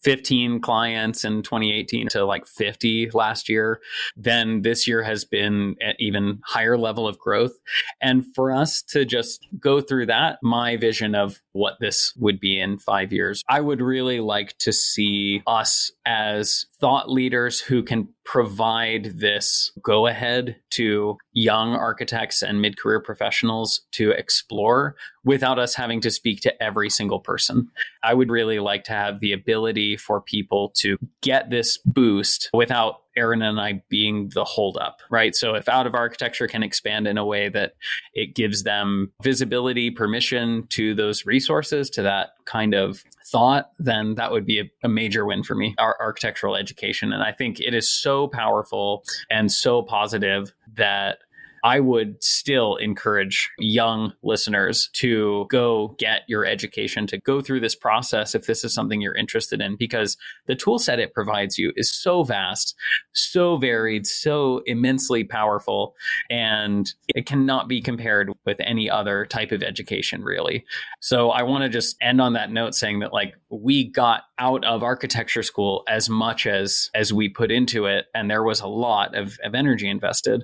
[0.02, 3.80] 15 clients in 2018 to like 50 last year.
[4.16, 7.52] Then this year has been at even higher level of growth.
[8.00, 12.58] And for us to just go through that, my vision of what this would be
[12.58, 18.08] in five years, I would really like to see us as thought leaders who can
[18.24, 25.74] provide this go ahead to young architects and mid career professionals to explore without us
[25.74, 27.68] having to speak to every single person.
[28.02, 33.02] I would really like to have the ability for people to get this boost without
[33.16, 35.34] Erin and I being the holdup, right?
[35.34, 37.74] So if out of architecture can expand in a way that
[38.14, 44.32] it gives them visibility, permission to those resources, to that kind of thought, then that
[44.32, 47.12] would be a, a major win for me, our architectural education.
[47.12, 51.18] And I think it is so powerful and so positive that
[51.64, 57.74] I would still encourage young listeners to go get your education, to go through this
[57.74, 61.72] process if this is something you're interested in, because the tool set it provides you
[61.76, 62.74] is so vast,
[63.12, 65.94] so varied, so immensely powerful,
[66.28, 70.64] and it cannot be compared with any other type of education, really.
[71.00, 74.64] So I want to just end on that note saying that, like, we got out
[74.64, 78.66] of architecture school as much as as we put into it and there was a
[78.66, 80.42] lot of, of energy invested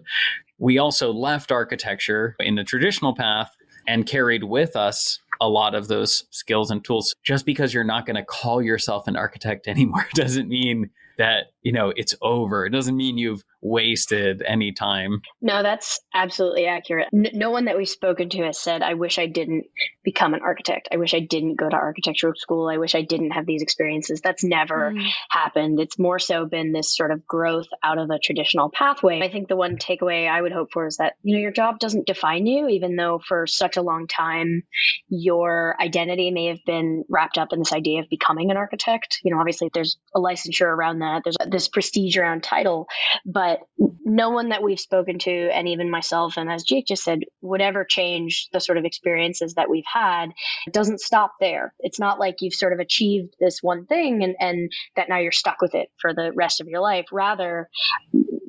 [0.58, 3.50] we also left architecture in the traditional path
[3.86, 7.14] and carried with us a lot of those skills and tools.
[7.22, 11.72] Just because you're not going to call yourself an architect anymore doesn't mean that you
[11.72, 12.64] know it's over.
[12.64, 15.20] It doesn't mean you've wasted any time.
[15.42, 17.08] No that's absolutely accurate.
[17.12, 19.64] N- no one that we've spoken to has said i wish i didn't
[20.04, 20.88] become an architect.
[20.92, 22.68] I wish i didn't go to architectural school.
[22.68, 24.20] I wish i didn't have these experiences.
[24.20, 25.08] That's never mm.
[25.28, 25.80] happened.
[25.80, 29.20] It's more so been this sort of growth out of a traditional pathway.
[29.20, 31.80] I think the one takeaway i would hope for is that you know your job
[31.80, 34.62] doesn't define you even though for such a long time
[35.08, 39.18] your identity may have been wrapped up in this idea of becoming an architect.
[39.24, 41.50] You know obviously there's a licensure around that that.
[41.55, 42.86] There's this prestige around title,
[43.24, 43.60] but
[44.04, 47.62] no one that we've spoken to, and even myself, and as Jake just said, would
[47.62, 50.26] ever change the sort of experiences that we've had.
[50.66, 51.74] It doesn't stop there.
[51.80, 55.32] It's not like you've sort of achieved this one thing and, and that now you're
[55.32, 57.06] stuck with it for the rest of your life.
[57.10, 57.68] Rather,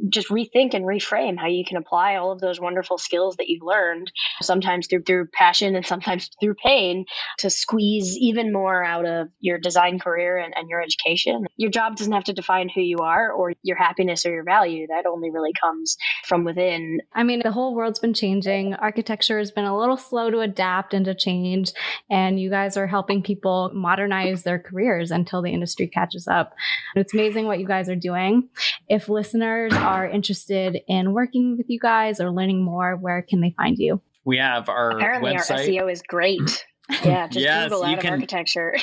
[0.10, 3.64] just rethink and reframe how you can apply all of those wonderful skills that you've
[3.64, 7.06] learned, sometimes through, through passion and sometimes through pain,
[7.40, 11.46] to squeeze even more out of your design career and, and your education.
[11.58, 14.88] Your job doesn't have to define who you are or your happiness or your value.
[14.88, 17.02] That only really comes from within.
[17.14, 18.74] I mean, the whole world's been changing.
[18.76, 21.74] Architecture has been a little slow to adapt and to change.
[22.10, 26.54] And you guys are helping people modernize their careers until the industry catches up.
[26.96, 28.50] It's amazing what you guys are doing.
[28.88, 33.54] If listeners are interested in working with you guys or learning more, where can they
[33.58, 34.02] find you?
[34.26, 35.52] We have our apparently website.
[35.52, 36.66] our SEO is great.
[36.90, 38.14] Yeah, just yes, Google out can...
[38.14, 38.78] architecture.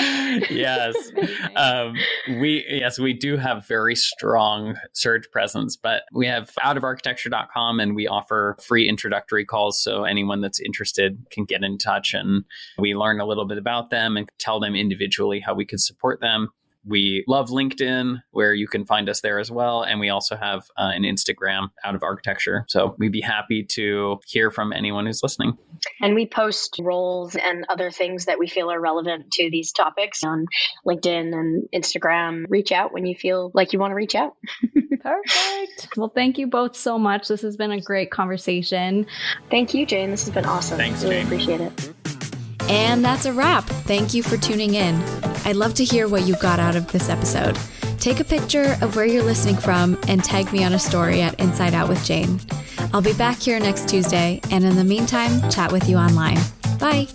[0.50, 0.94] yes,
[1.56, 1.94] um,
[2.38, 8.06] we yes we do have very strong search presence, but we have outofarchitecture.com and we
[8.06, 12.44] offer free introductory calls, so anyone that's interested can get in touch and
[12.78, 16.20] we learn a little bit about them and tell them individually how we could support
[16.20, 16.50] them.
[16.88, 19.82] We love LinkedIn, where you can find us there as well.
[19.82, 22.64] And we also have uh, an Instagram out of architecture.
[22.68, 25.58] So we'd be happy to hear from anyone who's listening.
[26.00, 30.24] And we post roles and other things that we feel are relevant to these topics
[30.24, 30.46] on
[30.86, 32.44] LinkedIn and Instagram.
[32.48, 34.36] Reach out when you feel like you want to reach out.
[35.00, 35.96] Perfect.
[35.96, 37.28] Well, thank you both so much.
[37.28, 39.06] This has been a great conversation.
[39.50, 40.10] Thank you, Jane.
[40.10, 40.78] This has been awesome.
[40.78, 41.26] Thanks, really Jane.
[41.26, 41.97] appreciate it.
[42.68, 43.64] And that's a wrap.
[43.64, 44.94] Thank you for tuning in.
[45.44, 47.58] I'd love to hear what you got out of this episode.
[47.98, 51.38] Take a picture of where you're listening from and tag me on a story at
[51.40, 52.40] Inside Out with Jane.
[52.92, 56.38] I'll be back here next Tuesday, and in the meantime, chat with you online.
[56.78, 57.08] Bye.